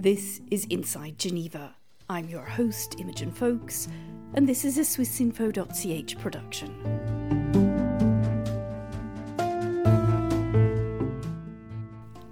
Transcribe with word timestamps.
This 0.00 0.40
is 0.50 0.64
Inside 0.70 1.18
Geneva. 1.18 1.74
I'm 2.08 2.26
your 2.26 2.46
host, 2.46 2.98
Imogen 2.98 3.30
Foulkes, 3.30 3.86
and 4.32 4.48
this 4.48 4.64
is 4.64 4.78
a 4.78 4.80
swissinfo.ch 4.80 6.18
production. 6.18 6.70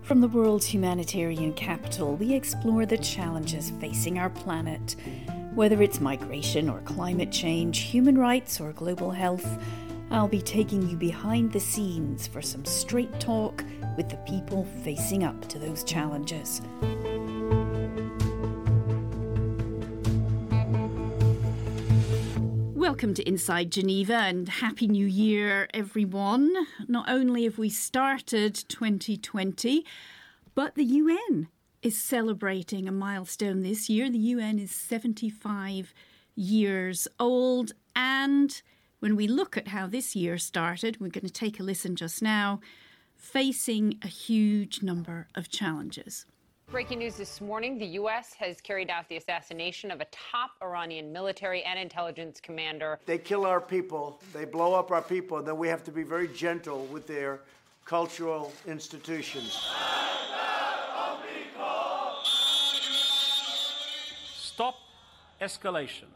From 0.00 0.22
the 0.22 0.28
world's 0.28 0.64
humanitarian 0.64 1.52
capital, 1.52 2.16
we 2.16 2.32
explore 2.32 2.86
the 2.86 2.96
challenges 2.96 3.70
facing 3.78 4.18
our 4.18 4.30
planet. 4.30 4.96
Whether 5.54 5.82
it's 5.82 6.00
migration 6.00 6.70
or 6.70 6.80
climate 6.86 7.30
change, 7.30 7.80
human 7.80 8.16
rights 8.16 8.62
or 8.62 8.72
global 8.72 9.10
health, 9.10 9.62
I'll 10.10 10.26
be 10.26 10.40
taking 10.40 10.88
you 10.88 10.96
behind 10.96 11.52
the 11.52 11.60
scenes 11.60 12.26
for 12.26 12.40
some 12.40 12.64
straight 12.64 13.20
talk 13.20 13.62
with 13.98 14.08
the 14.08 14.16
people 14.26 14.66
facing 14.82 15.22
up 15.22 15.46
to 15.48 15.58
those 15.58 15.84
challenges. 15.84 16.62
Welcome 22.98 23.14
to 23.14 23.28
Inside 23.28 23.70
Geneva 23.70 24.14
and 24.14 24.48
Happy 24.48 24.88
New 24.88 25.06
Year, 25.06 25.68
everyone. 25.72 26.52
Not 26.88 27.08
only 27.08 27.44
have 27.44 27.56
we 27.56 27.70
started 27.70 28.56
2020, 28.56 29.86
but 30.56 30.74
the 30.74 30.84
UN 30.84 31.46
is 31.80 32.02
celebrating 32.02 32.88
a 32.88 32.90
milestone 32.90 33.62
this 33.62 33.88
year. 33.88 34.10
The 34.10 34.18
UN 34.18 34.58
is 34.58 34.72
75 34.72 35.94
years 36.34 37.06
old, 37.20 37.70
and 37.94 38.60
when 38.98 39.14
we 39.14 39.28
look 39.28 39.56
at 39.56 39.68
how 39.68 39.86
this 39.86 40.16
year 40.16 40.36
started, 40.36 41.00
we're 41.00 41.06
going 41.06 41.24
to 41.24 41.30
take 41.30 41.60
a 41.60 41.62
listen 41.62 41.94
just 41.94 42.20
now, 42.20 42.58
facing 43.14 43.96
a 44.02 44.08
huge 44.08 44.82
number 44.82 45.28
of 45.36 45.48
challenges. 45.48 46.26
Breaking 46.70 46.98
news 46.98 47.16
this 47.16 47.40
morning 47.40 47.78
the 47.78 47.86
U.S. 47.86 48.34
has 48.34 48.60
carried 48.60 48.90
out 48.90 49.08
the 49.08 49.16
assassination 49.16 49.90
of 49.90 50.02
a 50.02 50.06
top 50.06 50.50
Iranian 50.62 51.10
military 51.10 51.62
and 51.62 51.78
intelligence 51.78 52.40
commander. 52.42 52.98
They 53.06 53.16
kill 53.16 53.46
our 53.46 53.60
people, 53.60 54.20
they 54.34 54.44
blow 54.44 54.74
up 54.74 54.90
our 54.90 55.00
people, 55.00 55.38
and 55.38 55.46
then 55.46 55.56
we 55.56 55.66
have 55.68 55.82
to 55.84 55.90
be 55.90 56.02
very 56.02 56.28
gentle 56.28 56.84
with 56.86 57.06
their 57.06 57.40
cultural 57.86 58.52
institutions. 58.66 59.58
Stop 64.36 64.74
escalation 65.40 66.08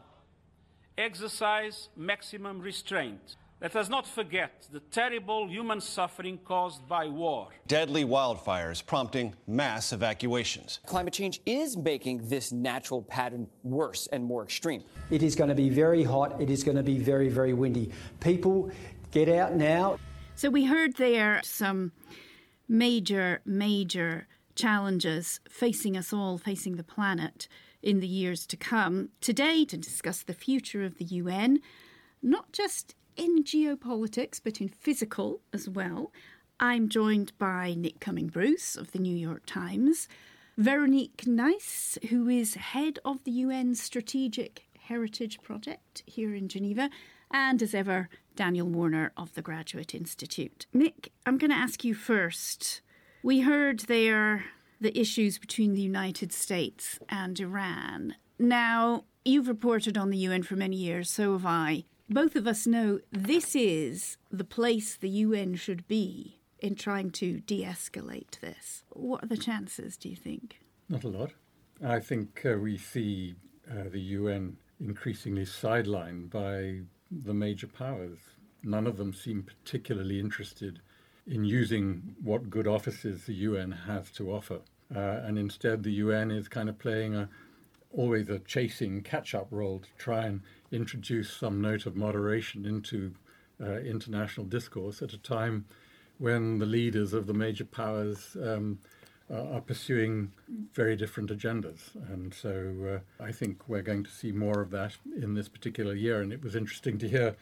exercise 0.97 1.89
maximum 1.95 2.59
restraint. 2.61 3.35
Let 3.63 3.77
us 3.77 3.87
not 3.87 4.05
forget 4.05 4.67
the 4.73 4.81
terrible 4.81 5.47
human 5.47 5.79
suffering 5.79 6.37
caused 6.43 6.85
by 6.85 7.07
war. 7.07 7.47
Deadly 7.65 8.03
wildfires 8.03 8.85
prompting 8.85 9.35
mass 9.47 9.93
evacuations. 9.93 10.81
Climate 10.85 11.13
change 11.13 11.39
is 11.45 11.77
making 11.77 12.27
this 12.27 12.51
natural 12.51 13.01
pattern 13.03 13.47
worse 13.63 14.07
and 14.07 14.21
more 14.21 14.43
extreme. 14.43 14.83
It 15.09 15.23
is 15.23 15.33
going 15.33 15.47
to 15.47 15.55
be 15.55 15.69
very 15.69 16.03
hot. 16.03 16.41
It 16.41 16.49
is 16.49 16.61
going 16.61 16.75
to 16.75 16.83
be 16.83 16.97
very, 16.97 17.29
very 17.29 17.53
windy. 17.53 17.89
People, 18.19 18.69
get 19.11 19.29
out 19.29 19.55
now. 19.55 19.97
So, 20.35 20.49
we 20.49 20.65
heard 20.65 20.97
there 20.97 21.39
some 21.45 21.93
major, 22.67 23.39
major 23.45 24.27
challenges 24.55 25.39
facing 25.49 25.95
us 25.95 26.11
all, 26.11 26.37
facing 26.37 26.75
the 26.75 26.83
planet 26.83 27.47
in 27.81 28.01
the 28.01 28.07
years 28.07 28.45
to 28.47 28.57
come. 28.57 29.11
Today, 29.21 29.63
to 29.63 29.77
discuss 29.77 30.21
the 30.21 30.33
future 30.33 30.83
of 30.83 30.97
the 30.97 31.05
UN, 31.05 31.61
not 32.21 32.51
just 32.51 32.95
in 33.15 33.43
geopolitics, 33.43 34.39
but 34.43 34.61
in 34.61 34.67
physical 34.67 35.41
as 35.51 35.69
well, 35.69 36.11
I'm 36.59 36.89
joined 36.89 37.37
by 37.37 37.73
Nick 37.75 37.99
Cumming 37.99 38.27
Bruce 38.27 38.75
of 38.75 38.91
the 38.91 38.99
New 38.99 39.15
York 39.15 39.43
Times, 39.45 40.07
Veronique 40.57 41.23
Nys, 41.25 42.03
who 42.09 42.29
is 42.29 42.55
head 42.55 42.99
of 43.03 43.23
the 43.23 43.31
UN 43.31 43.75
Strategic 43.75 44.63
Heritage 44.79 45.41
Project 45.41 46.03
here 46.05 46.35
in 46.35 46.47
Geneva, 46.47 46.89
and 47.31 47.61
as 47.61 47.73
ever, 47.73 48.09
Daniel 48.35 48.67
Warner 48.67 49.11
of 49.17 49.33
the 49.33 49.41
Graduate 49.41 49.95
Institute. 49.95 50.67
Nick, 50.73 51.11
I'm 51.25 51.37
going 51.37 51.51
to 51.51 51.57
ask 51.57 51.83
you 51.83 51.93
first. 51.93 52.81
We 53.23 53.41
heard 53.41 53.81
there 53.81 54.45
the 54.79 54.97
issues 54.99 55.39
between 55.39 55.73
the 55.73 55.81
United 55.81 56.31
States 56.31 56.99
and 57.09 57.39
Iran. 57.39 58.15
Now, 58.37 59.05
you've 59.25 59.47
reported 59.47 59.97
on 59.97 60.09
the 60.09 60.17
UN 60.17 60.43
for 60.43 60.55
many 60.55 60.75
years, 60.75 61.09
so 61.09 61.33
have 61.33 61.45
I. 61.45 61.85
Both 62.13 62.35
of 62.35 62.45
us 62.45 62.67
know 62.67 62.99
this 63.11 63.55
is 63.55 64.17
the 64.29 64.43
place 64.43 64.95
the 64.95 65.09
UN 65.09 65.55
should 65.55 65.87
be 65.87 66.37
in 66.59 66.75
trying 66.75 67.09
to 67.13 67.39
de 67.39 67.63
escalate 67.63 68.39
this. 68.39 68.83
What 68.91 69.23
are 69.23 69.27
the 69.27 69.35
chances, 69.35 69.97
do 69.97 70.09
you 70.09 70.15
think? 70.15 70.59
Not 70.87 71.03
a 71.03 71.07
lot. 71.07 71.31
I 71.83 71.99
think 71.99 72.45
uh, 72.45 72.59
we 72.59 72.77
see 72.77 73.33
uh, 73.67 73.85
the 73.91 73.99
UN 73.99 74.57
increasingly 74.79 75.45
sidelined 75.45 76.29
by 76.29 76.81
the 77.09 77.33
major 77.33 77.65
powers. 77.65 78.19
None 78.61 78.85
of 78.85 78.97
them 78.97 79.11
seem 79.11 79.41
particularly 79.41 80.19
interested 80.19 80.81
in 81.25 81.43
using 81.43 82.15
what 82.21 82.47
good 82.47 82.67
offices 82.67 83.25
the 83.25 83.33
UN 83.33 83.71
has 83.71 84.11
to 84.11 84.31
offer. 84.31 84.59
Uh, 84.95 84.99
and 84.99 85.39
instead, 85.39 85.81
the 85.81 85.93
UN 85.93 86.29
is 86.29 86.47
kind 86.47 86.69
of 86.69 86.77
playing 86.77 87.15
a 87.15 87.27
always 87.93 88.29
a 88.29 88.39
chasing 88.39 89.01
catch-up 89.01 89.47
role 89.51 89.79
to 89.79 89.89
try 89.97 90.25
and 90.25 90.41
introduce 90.73 91.31
some 91.31 91.61
note 91.61 91.85
of 91.85 91.95
moderation 91.95 92.65
into 92.65 93.13
uh, 93.61 93.79
international 93.79 94.45
discourse 94.45 95.01
at 95.01 95.13
a 95.13 95.17
time 95.17 95.65
when 96.17 96.59
the 96.59 96.65
leaders 96.65 97.13
of 97.13 97.27
the 97.27 97.33
major 97.33 97.65
powers 97.65 98.35
um, 98.41 98.79
are 99.31 99.61
pursuing 99.61 100.31
very 100.73 100.95
different 100.95 101.29
agendas. 101.29 101.95
And 102.11 102.33
so 102.33 103.01
uh, 103.19 103.23
I 103.23 103.31
think 103.31 103.67
we're 103.67 103.81
going 103.81 104.03
to 104.03 104.11
see 104.11 104.31
more 104.31 104.61
of 104.61 104.69
that 104.71 104.93
in 105.15 105.33
this 105.33 105.47
particular 105.47 105.93
year. 105.93 106.21
And 106.21 106.31
it 106.31 106.43
was 106.43 106.55
interesting 106.55 106.97
to 106.99 107.09
hear 107.09 107.35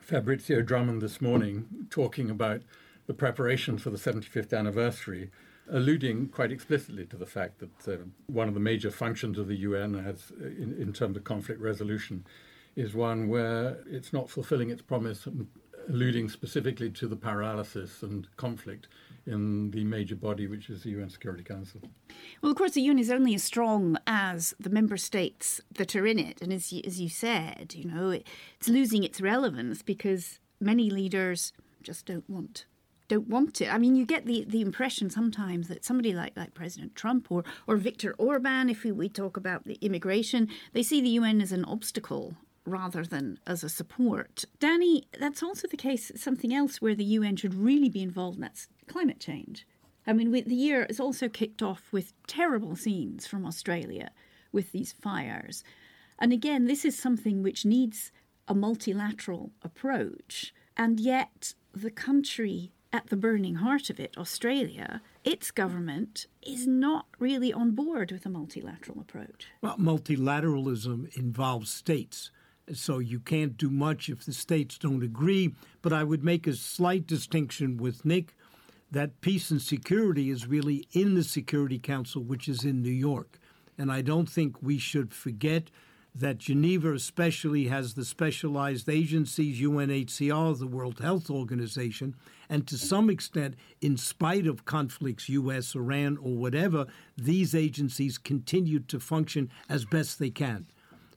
Fabrizio 0.00 0.62
Drummond 0.62 1.02
this 1.02 1.20
morning 1.20 1.66
talking 1.90 2.30
about 2.30 2.62
the 3.06 3.14
preparation 3.14 3.78
for 3.78 3.90
the 3.90 3.98
75th 3.98 4.56
anniversary 4.56 5.30
alluding 5.70 6.28
quite 6.28 6.50
explicitly 6.50 7.04
to 7.06 7.16
the 7.16 7.26
fact 7.26 7.58
that 7.58 7.92
uh, 7.92 8.02
one 8.26 8.48
of 8.48 8.54
the 8.54 8.60
major 8.60 8.90
functions 8.90 9.38
of 9.38 9.48
the 9.48 9.56
UN 9.56 9.94
has, 9.94 10.32
uh, 10.40 10.46
in, 10.46 10.74
in, 10.78 10.92
terms 10.92 11.16
of 11.16 11.24
conflict 11.24 11.60
resolution, 11.60 12.24
is 12.78 12.94
one 12.94 13.28
where 13.28 13.78
it's 13.90 14.12
not 14.12 14.30
fulfilling 14.30 14.70
its 14.70 14.82
promise, 14.82 15.26
um, 15.26 15.48
alluding 15.88 16.28
specifically 16.28 16.88
to 16.88 17.08
the 17.08 17.16
paralysis 17.16 18.02
and 18.02 18.28
conflict 18.36 18.86
in 19.26 19.72
the 19.72 19.82
major 19.82 20.14
body, 20.14 20.46
which 20.46 20.70
is 20.70 20.84
the 20.84 20.90
UN 20.90 21.10
Security 21.10 21.42
Council. 21.42 21.80
Well, 22.40 22.52
of 22.52 22.56
course, 22.56 22.72
the 22.72 22.82
UN 22.82 23.00
is 23.00 23.10
only 23.10 23.34
as 23.34 23.42
strong 23.42 23.98
as 24.06 24.54
the 24.60 24.70
member 24.70 24.96
states 24.96 25.60
that 25.74 25.96
are 25.96 26.06
in 26.06 26.20
it, 26.20 26.40
and 26.40 26.52
as 26.52 26.72
you, 26.72 26.80
as 26.86 27.00
you 27.00 27.08
said, 27.08 27.74
you 27.74 27.84
know, 27.84 28.10
it, 28.10 28.26
it's 28.58 28.68
losing 28.68 29.02
its 29.02 29.20
relevance 29.20 29.82
because 29.82 30.38
many 30.60 30.88
leaders 30.88 31.52
just 31.82 32.06
don't 32.06 32.30
want 32.30 32.64
don't 33.08 33.28
want 33.28 33.62
it. 33.62 33.72
I 33.72 33.78
mean, 33.78 33.96
you 33.96 34.04
get 34.04 34.26
the, 34.26 34.44
the 34.46 34.60
impression 34.60 35.08
sometimes 35.08 35.68
that 35.68 35.82
somebody 35.82 36.12
like, 36.12 36.36
like 36.36 36.52
President 36.52 36.94
Trump 36.94 37.32
or, 37.32 37.42
or 37.66 37.78
Viktor 37.78 38.14
Orban, 38.18 38.68
if 38.68 38.84
we, 38.84 38.92
we 38.92 39.08
talk 39.08 39.38
about 39.38 39.64
the 39.64 39.78
immigration, 39.80 40.46
they 40.74 40.82
see 40.82 41.00
the 41.00 41.08
UN 41.08 41.40
as 41.40 41.50
an 41.50 41.64
obstacle 41.64 42.36
rather 42.68 43.04
than 43.04 43.38
as 43.46 43.64
a 43.64 43.68
support. 43.68 44.44
Danny, 44.60 45.08
that's 45.18 45.42
also 45.42 45.66
the 45.68 45.76
case, 45.76 46.12
something 46.16 46.54
else 46.54 46.80
where 46.80 46.94
the 46.94 47.04
UN 47.04 47.36
should 47.36 47.54
really 47.54 47.88
be 47.88 48.02
involved, 48.02 48.36
and 48.36 48.44
that's 48.44 48.68
climate 48.86 49.20
change. 49.20 49.66
I 50.06 50.12
mean, 50.12 50.30
we, 50.30 50.40
the 50.40 50.54
year 50.54 50.84
is 50.84 51.00
also 51.00 51.28
kicked 51.28 51.62
off 51.62 51.92
with 51.92 52.14
terrible 52.26 52.76
scenes 52.76 53.26
from 53.26 53.44
Australia 53.44 54.10
with 54.52 54.72
these 54.72 54.92
fires. 54.92 55.62
And 56.18 56.32
again, 56.32 56.66
this 56.66 56.84
is 56.84 56.98
something 56.98 57.42
which 57.42 57.64
needs 57.64 58.10
a 58.46 58.54
multilateral 58.54 59.52
approach. 59.62 60.54
And 60.76 60.98
yet, 60.98 61.54
the 61.74 61.90
country 61.90 62.72
at 62.92 63.08
the 63.08 63.16
burning 63.16 63.56
heart 63.56 63.90
of 63.90 64.00
it, 64.00 64.16
Australia, 64.16 65.02
its 65.24 65.50
government 65.50 66.26
is 66.42 66.66
not 66.66 67.06
really 67.18 67.52
on 67.52 67.72
board 67.72 68.10
with 68.10 68.24
a 68.24 68.30
multilateral 68.30 69.00
approach. 69.00 69.48
Well, 69.60 69.76
multilateralism 69.76 71.14
involves 71.16 71.70
states. 71.70 72.30
So 72.72 72.98
you 72.98 73.20
can't 73.20 73.56
do 73.56 73.70
much 73.70 74.08
if 74.08 74.24
the 74.24 74.32
states 74.32 74.78
don't 74.78 75.02
agree. 75.02 75.54
But 75.82 75.92
I 75.92 76.04
would 76.04 76.24
make 76.24 76.46
a 76.46 76.54
slight 76.54 77.06
distinction 77.06 77.76
with 77.76 78.04
Nick 78.04 78.34
that 78.90 79.20
peace 79.20 79.50
and 79.50 79.60
security 79.60 80.30
is 80.30 80.46
really 80.46 80.86
in 80.92 81.14
the 81.14 81.24
Security 81.24 81.78
Council, 81.78 82.22
which 82.22 82.48
is 82.48 82.64
in 82.64 82.82
New 82.82 82.90
York. 82.90 83.38
And 83.76 83.92
I 83.92 84.02
don't 84.02 84.28
think 84.28 84.62
we 84.62 84.78
should 84.78 85.12
forget 85.14 85.70
that 86.14 86.38
Geneva 86.38 86.94
especially 86.94 87.68
has 87.68 87.94
the 87.94 88.04
specialized 88.04 88.88
agencies, 88.88 89.60
UNHCR, 89.60 90.58
the 90.58 90.66
World 90.66 90.98
Health 90.98 91.30
Organization, 91.30 92.16
and 92.48 92.66
to 92.66 92.76
some 92.76 93.08
extent, 93.08 93.54
in 93.80 93.96
spite 93.96 94.46
of 94.46 94.64
conflicts, 94.64 95.28
US, 95.28 95.76
Iran, 95.76 96.16
or 96.16 96.34
whatever, 96.34 96.86
these 97.16 97.54
agencies 97.54 98.18
continue 98.18 98.80
to 98.80 98.98
function 98.98 99.50
as 99.68 99.84
best 99.84 100.18
they 100.18 100.30
can. 100.30 100.66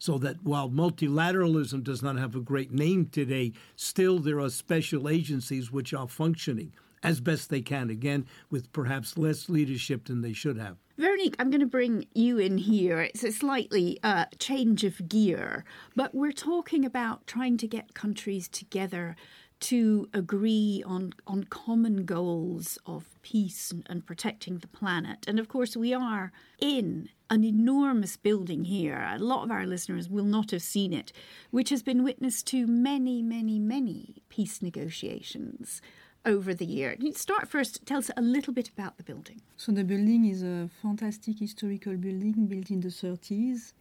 So 0.01 0.17
that 0.17 0.37
while 0.41 0.67
multilateralism 0.67 1.83
does 1.83 2.01
not 2.01 2.17
have 2.17 2.35
a 2.35 2.39
great 2.39 2.71
name 2.71 3.05
today, 3.05 3.51
still 3.75 4.17
there 4.17 4.39
are 4.39 4.49
special 4.49 5.07
agencies 5.07 5.71
which 5.71 5.93
are 5.93 6.07
functioning 6.07 6.73
as 7.03 7.19
best 7.19 7.51
they 7.51 7.61
can, 7.61 7.91
again, 7.91 8.25
with 8.49 8.73
perhaps 8.73 9.15
less 9.15 9.47
leadership 9.47 10.05
than 10.05 10.21
they 10.21 10.33
should 10.33 10.57
have. 10.57 10.77
Veronique, 10.97 11.35
I'm 11.37 11.51
going 11.51 11.61
to 11.61 11.67
bring 11.67 12.07
you 12.15 12.39
in 12.39 12.57
here. 12.57 13.01
It's 13.01 13.23
a 13.23 13.31
slightly 13.31 13.99
uh, 14.01 14.25
change 14.39 14.83
of 14.83 15.07
gear, 15.07 15.65
but 15.95 16.15
we're 16.15 16.31
talking 16.31 16.83
about 16.83 17.27
trying 17.27 17.57
to 17.57 17.67
get 17.67 17.93
countries 17.93 18.47
together 18.47 19.15
to 19.61 20.09
agree 20.13 20.83
on, 20.85 21.13
on 21.27 21.43
common 21.45 22.03
goals 22.05 22.77
of 22.85 23.05
peace 23.21 23.71
and, 23.71 23.85
and 23.89 24.05
protecting 24.05 24.57
the 24.57 24.67
planet. 24.67 25.25
And 25.27 25.39
of 25.39 25.47
course, 25.47 25.77
we 25.77 25.93
are 25.93 26.31
in 26.59 27.09
an 27.29 27.43
enormous 27.43 28.17
building 28.17 28.65
here. 28.65 29.07
A 29.13 29.19
lot 29.19 29.43
of 29.43 29.51
our 29.51 29.65
listeners 29.65 30.09
will 30.09 30.25
not 30.25 30.51
have 30.51 30.61
seen 30.61 30.91
it, 30.93 31.13
which 31.51 31.69
has 31.69 31.81
been 31.81 32.03
witness 32.03 32.43
to 32.43 32.67
many, 32.67 33.21
many, 33.21 33.59
many 33.59 34.15
peace 34.29 34.61
negotiations 34.61 35.81
over 36.25 36.53
the 36.53 36.65
year. 36.65 36.95
You 36.99 37.13
start 37.13 37.47
first, 37.47 37.85
tell 37.85 37.99
us 37.99 38.11
a 38.17 38.21
little 38.21 38.53
bit 38.53 38.69
about 38.69 38.97
the 38.97 39.03
building. 39.03 39.41
So, 39.57 39.71
the 39.71 39.83
building 39.83 40.25
is 40.25 40.43
a 40.43 40.69
fantastic 40.81 41.39
historical 41.39 41.95
building 41.95 42.47
built 42.47 42.69
in 42.69 42.81
the 42.81 42.89
30s. 42.89 43.73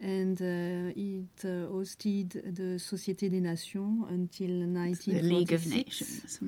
And 0.00 0.40
uh, 0.42 0.92
it 0.94 1.44
uh, 1.44 1.72
hosted 1.72 2.54
the 2.54 2.78
Société 2.78 3.30
des 3.30 3.40
Nations 3.40 4.04
until 4.10 4.50
1946. 4.50 5.06
The 5.06 5.22
League 5.22 5.52
of 5.52 5.66
Nations. 5.66 6.40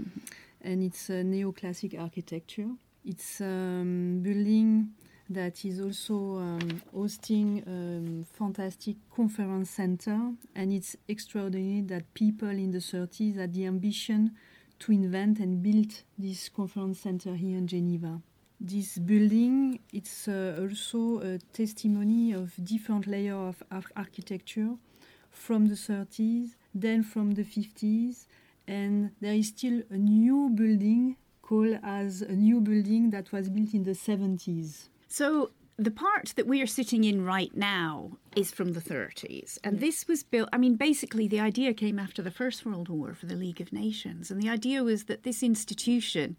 And 0.61 0.83
it's 0.83 1.09
a 1.09 1.23
neoclassic 1.23 1.99
architecture. 1.99 2.69
It's 3.05 3.41
a 3.41 3.47
um, 3.47 4.21
building 4.23 4.91
that 5.31 5.65
is 5.65 5.81
also 5.81 6.39
um, 6.39 6.83
hosting 6.93 7.63
a 7.67 7.71
um, 7.71 8.27
fantastic 8.33 8.97
conference 9.15 9.71
center. 9.71 10.33
And 10.55 10.73
it's 10.73 10.97
extraordinary 11.07 11.83
that 11.83 12.13
people 12.15 12.49
in 12.49 12.71
the 12.71 12.79
30s 12.79 13.37
had 13.37 13.55
the 13.55 13.67
ambition 13.67 14.33
to 14.81 14.93
invent 14.93 15.39
and 15.41 15.63
build 15.63 15.93
this 16.17 16.49
conference 16.49 17.01
center 17.01 17.35
here 17.35 17.59
in 17.59 17.67
Geneva. 17.67 18.21
This 18.61 18.99
building, 18.99 19.79
it's 19.93 20.27
uh, 20.27 20.59
also 20.61 21.21
a 21.21 21.39
testimony 21.53 22.33
of 22.33 22.53
different 22.65 23.07
layers 23.07 23.55
of 23.71 23.87
architecture 23.97 24.75
from 25.31 25.69
the 25.69 25.77
30s, 25.77 26.57
then 26.75 27.03
from 27.05 27.33
the 27.33 27.45
50s, 27.45 28.27
and 28.67 29.13
there 29.21 29.35
is 29.35 29.49
still 29.49 29.83
a 29.91 29.97
new 29.97 30.51
building 30.51 31.17
called 31.41 31.79
as 31.83 32.21
a 32.21 32.33
new 32.33 32.61
building 32.61 33.11
that 33.11 33.33
was 33.33 33.49
built 33.49 33.73
in 33.75 33.85
the 33.85 33.93
70s. 33.93 34.89
So 35.07 35.51
the 35.79 35.93
part 35.93 36.33
that 36.35 36.47
we 36.49 36.61
are 36.61 36.67
sitting 36.67 37.05
in 37.05 37.25
right 37.25 37.57
now 37.57 38.19
is 38.35 38.51
from 38.51 38.73
the 38.73 38.81
30s. 38.81 39.59
And 39.63 39.79
this 39.79 40.09
was 40.09 40.25
built, 40.25 40.49
I 40.53 40.59
mean, 40.59 40.75
basically, 40.75 41.29
the 41.29 41.41
idea 41.41 41.73
came 41.73 41.99
after 41.99 42.21
the 42.21 42.33
First 42.33 42.67
World 42.67 42.89
War 42.89 43.15
for 43.15 43.27
the 43.27 43.37
League 43.37 43.61
of 43.61 43.73
Nations. 43.73 44.31
And 44.31 44.43
the 44.43 44.49
idea 44.49 44.83
was 44.83 45.05
that 45.05 45.23
this 45.23 45.43
institution 45.43 46.37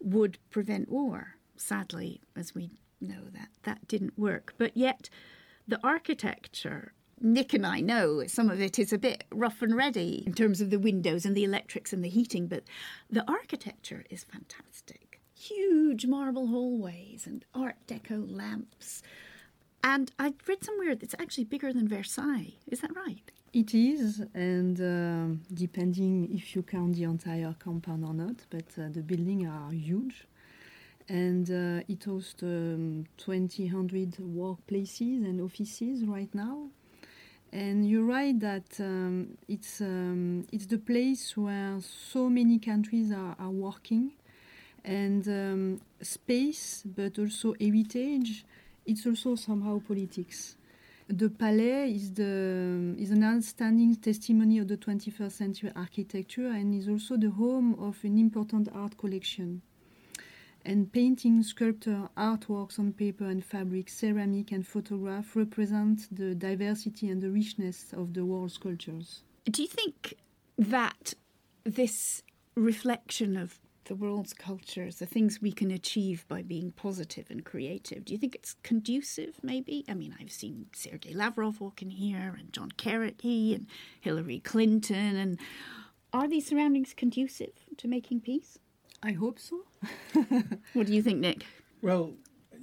would 0.00 0.38
prevent 0.50 0.88
war. 0.88 1.35
Sadly, 1.56 2.20
as 2.34 2.54
we 2.54 2.70
know, 3.00 3.30
that 3.32 3.48
that 3.64 3.88
didn't 3.88 4.18
work. 4.18 4.54
But 4.58 4.76
yet, 4.76 5.08
the 5.66 5.80
architecture 5.82 6.92
Nick 7.18 7.54
and 7.54 7.66
I 7.66 7.80
know 7.80 8.26
some 8.26 8.50
of 8.50 8.60
it 8.60 8.78
is 8.78 8.92
a 8.92 8.98
bit 8.98 9.24
rough 9.32 9.62
and 9.62 9.74
ready 9.74 10.22
in 10.26 10.34
terms 10.34 10.60
of 10.60 10.68
the 10.68 10.78
windows 10.78 11.24
and 11.24 11.34
the 11.34 11.44
electrics 11.44 11.94
and 11.94 12.04
the 12.04 12.10
heating, 12.10 12.46
but 12.46 12.64
the 13.08 13.24
architecture 13.26 14.04
is 14.10 14.22
fantastic 14.24 15.06
huge 15.36 16.06
marble 16.06 16.46
hallways 16.48 17.26
and 17.26 17.44
Art 17.54 17.76
Deco 17.86 18.26
lamps. 18.28 19.02
And 19.84 20.10
I 20.18 20.34
read 20.48 20.64
somewhere 20.64 20.90
it's 20.90 21.14
actually 21.18 21.44
bigger 21.44 21.72
than 21.72 21.86
Versailles. 21.88 22.54
Is 22.66 22.80
that 22.80 22.96
right? 22.96 23.30
It 23.52 23.72
is, 23.74 24.22
and 24.34 24.80
uh, 24.80 25.36
depending 25.54 26.28
if 26.34 26.54
you 26.54 26.62
count 26.62 26.96
the 26.96 27.04
entire 27.04 27.54
compound 27.58 28.04
or 28.04 28.12
not, 28.12 28.36
but 28.50 28.66
uh, 28.78 28.88
the 28.90 29.02
buildings 29.02 29.46
are 29.48 29.70
huge. 29.70 30.26
And 31.08 31.48
uh, 31.50 31.84
it 31.88 32.04
hosts 32.04 32.42
um, 32.42 33.06
2,000 33.18 34.16
workplaces 34.34 35.24
and 35.24 35.40
offices 35.40 36.04
right 36.04 36.32
now. 36.34 36.68
And 37.52 37.88
you're 37.88 38.04
right 38.04 38.38
that 38.40 38.80
um, 38.80 39.38
it's, 39.48 39.80
um, 39.80 40.46
it's 40.52 40.66
the 40.66 40.78
place 40.78 41.36
where 41.36 41.78
so 41.80 42.28
many 42.28 42.58
countries 42.58 43.12
are, 43.12 43.36
are 43.38 43.50
working 43.50 44.12
and 44.84 45.26
um, 45.28 45.80
space, 46.00 46.82
but 46.84 47.18
also 47.18 47.54
heritage. 47.60 48.44
It's 48.84 49.06
also 49.06 49.34
somehow 49.34 49.80
politics. 49.80 50.56
The 51.08 51.30
Palais 51.30 51.92
is 51.92 52.12
the 52.12 52.94
is 52.98 53.12
an 53.12 53.22
outstanding 53.22 53.94
testimony 53.94 54.58
of 54.58 54.66
the 54.66 54.76
21st 54.76 55.30
century 55.32 55.70
architecture 55.76 56.48
and 56.48 56.74
is 56.74 56.88
also 56.88 57.16
the 57.16 57.30
home 57.30 57.76
of 57.78 57.96
an 58.02 58.18
important 58.18 58.68
art 58.74 58.96
collection. 58.98 59.62
And 60.66 60.92
painting, 60.92 61.44
sculpture, 61.44 62.08
artworks 62.16 62.80
on 62.80 62.92
paper 62.92 63.24
and 63.24 63.44
fabric, 63.44 63.88
ceramic 63.88 64.50
and 64.50 64.66
photograph 64.66 65.36
represent 65.36 66.08
the 66.10 66.34
diversity 66.34 67.08
and 67.08 67.22
the 67.22 67.30
richness 67.30 67.92
of 67.92 68.14
the 68.14 68.24
world's 68.24 68.58
cultures. 68.58 69.22
Do 69.48 69.62
you 69.62 69.68
think 69.68 70.14
that 70.58 71.14
this 71.62 72.24
reflection 72.56 73.36
of 73.36 73.60
the 73.84 73.94
world's 73.94 74.32
cultures, 74.32 74.96
the 74.96 75.06
things 75.06 75.40
we 75.40 75.52
can 75.52 75.70
achieve 75.70 76.24
by 76.26 76.42
being 76.42 76.72
positive 76.72 77.26
and 77.30 77.44
creative. 77.44 78.04
Do 78.04 78.14
you 78.14 78.18
think 78.18 78.34
it's 78.34 78.56
conducive, 78.64 79.36
maybe? 79.44 79.84
I 79.88 79.94
mean, 79.94 80.16
I've 80.20 80.32
seen 80.32 80.66
Sergei 80.74 81.14
Lavrov 81.14 81.60
walk 81.60 81.82
in 81.82 81.90
here 81.90 82.34
and 82.36 82.52
John 82.52 82.72
Kerry 82.72 83.14
and 83.22 83.68
Hillary 84.00 84.40
Clinton. 84.40 85.14
And 85.14 85.38
are 86.12 86.26
these 86.26 86.46
surroundings 86.46 86.94
conducive 86.94 87.52
to 87.76 87.86
making 87.86 88.22
peace? 88.22 88.58
I 89.02 89.12
hope 89.12 89.38
so. 89.38 89.60
what 90.72 90.86
do 90.86 90.94
you 90.94 91.02
think, 91.02 91.20
Nick? 91.20 91.44
Well, 91.82 92.12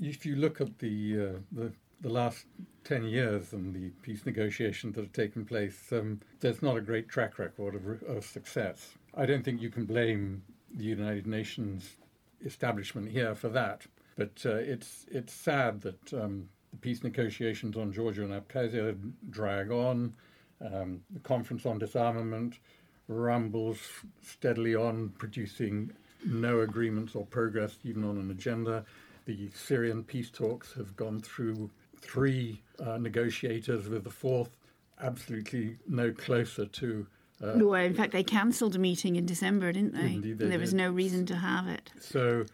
if 0.02 0.26
you 0.26 0.36
look 0.36 0.60
at 0.62 0.80
the, 0.80 1.20
uh, 1.20 1.40
the, 1.52 1.72
the 2.02 2.10
last 2.10 2.46
10 2.84 3.06
years 3.06 3.54
and 3.54 3.74
the 3.74 3.90
peace 4.02 4.26
negotiations 4.26 4.96
that 4.96 5.02
have 5.02 5.14
taken 5.14 5.46
place, 5.46 5.92
um, 5.92 6.20
there's 6.40 6.62
not 6.62 6.78
a 6.78 6.82
great 6.82 7.08
track 7.08 7.40
record 7.40 7.76
of, 7.76 8.04
of 8.04 8.26
success. 8.26 8.96
I 9.16 9.26
don't 9.26 9.44
think 9.44 9.62
you 9.62 9.70
can 9.70 9.86
blame 9.86 10.44
the 10.74 10.84
United 10.84 11.28
Nations 11.28 11.98
establishment 12.44 13.10
here 13.10 13.36
for 13.36 13.50
that. 13.50 13.86
But 14.16 14.44
uh, 14.46 14.56
it's 14.56 15.06
it's 15.12 15.34
sad 15.34 15.82
that 15.82 16.14
um, 16.14 16.50
the 16.72 16.78
peace 16.78 17.04
negotiations 17.04 17.78
on 17.78 17.92
Georgia 17.92 18.24
and 18.24 18.34
Abkhazia 18.34 18.96
drag 19.30 19.72
on. 19.72 20.14
Um, 20.62 21.02
the 21.10 21.20
conference 21.20 21.66
on 21.66 21.80
disarmament 21.80 22.60
rumbles 23.08 23.80
steadily 24.22 24.76
on, 24.76 25.10
producing 25.18 25.92
no 26.26 26.62
agreements 26.62 27.16
or 27.16 27.26
progress 27.26 27.78
even 27.84 28.04
on 28.04 28.18
an 28.18 28.32
agenda. 28.32 28.86
The 29.26 29.50
Syrian 29.54 30.04
peace 30.04 30.30
talks 30.30 30.74
have 30.74 30.96
gone 30.96 31.22
through 31.22 31.70
three 32.00 32.62
uh, 32.80 32.98
negotiators, 32.98 33.88
with 33.88 34.04
the 34.04 34.10
fourth 34.10 34.58
absolutely 35.02 35.78
no 35.88 36.12
closer 36.12 36.66
to 36.66 37.08
uh, 37.44 37.54
well, 37.58 37.84
in 37.84 37.94
fact, 37.94 38.14
they 38.14 38.24
cancelled 38.24 38.76
a 38.76 38.80
meeting 38.80 39.18
in 39.18 39.26
December, 39.26 39.74
didn't 39.74 39.94
they? 39.94 40.14
Indeed, 40.14 40.40
they 40.40 40.48
there 40.48 40.60
was 40.60 40.74
no 40.74 40.90
reason 40.90 41.26
to 41.26 41.36
have 41.36 41.68
it. 41.68 41.92
So, 42.00 42.46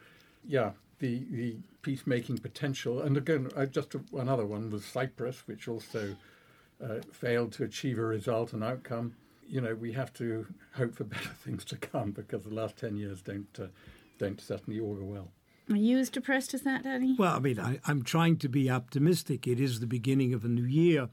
yeah, 0.44 0.72
the 0.98 1.24
the 1.30 1.56
peacemaking 1.82 2.38
potential, 2.38 3.00
and 3.00 3.16
again, 3.16 3.50
uh, 3.56 3.66
just 3.66 3.94
another 4.12 4.46
one 4.46 4.70
was 4.70 4.84
Cyprus, 4.84 5.46
which 5.46 5.68
also 5.68 6.16
uh, 6.82 6.96
failed 7.12 7.52
to 7.52 7.64
achieve 7.64 7.98
a 7.98 8.04
result 8.04 8.52
and 8.52 8.64
outcome. 8.64 9.14
You 9.50 9.60
know, 9.60 9.74
we 9.74 9.92
have 9.92 10.12
to 10.14 10.46
hope 10.74 10.94
for 10.94 11.04
better 11.04 11.28
things 11.44 11.64
to 11.66 11.76
come 11.76 12.12
because 12.12 12.44
the 12.44 12.54
last 12.54 12.76
ten 12.76 12.96
years 12.96 13.20
don't 13.20 13.48
uh, 13.58 13.66
don't 14.18 14.40
certainly 14.40 14.80
augur 14.80 15.04
well. 15.04 15.32
Are 15.70 15.76
you 15.76 15.98
as 15.98 16.10
depressed 16.10 16.52
as 16.54 16.62
that, 16.62 16.82
Danny? 16.82 17.14
Well, 17.18 17.36
I 17.36 17.38
mean, 17.38 17.60
I, 17.60 17.78
I'm 17.86 18.02
trying 18.02 18.38
to 18.38 18.48
be 18.48 18.68
optimistic. 18.68 19.46
It 19.46 19.60
is 19.60 19.78
the 19.78 19.86
beginning 19.86 20.34
of 20.34 20.44
a 20.44 20.48
new 20.48 20.64
year. 20.64 21.08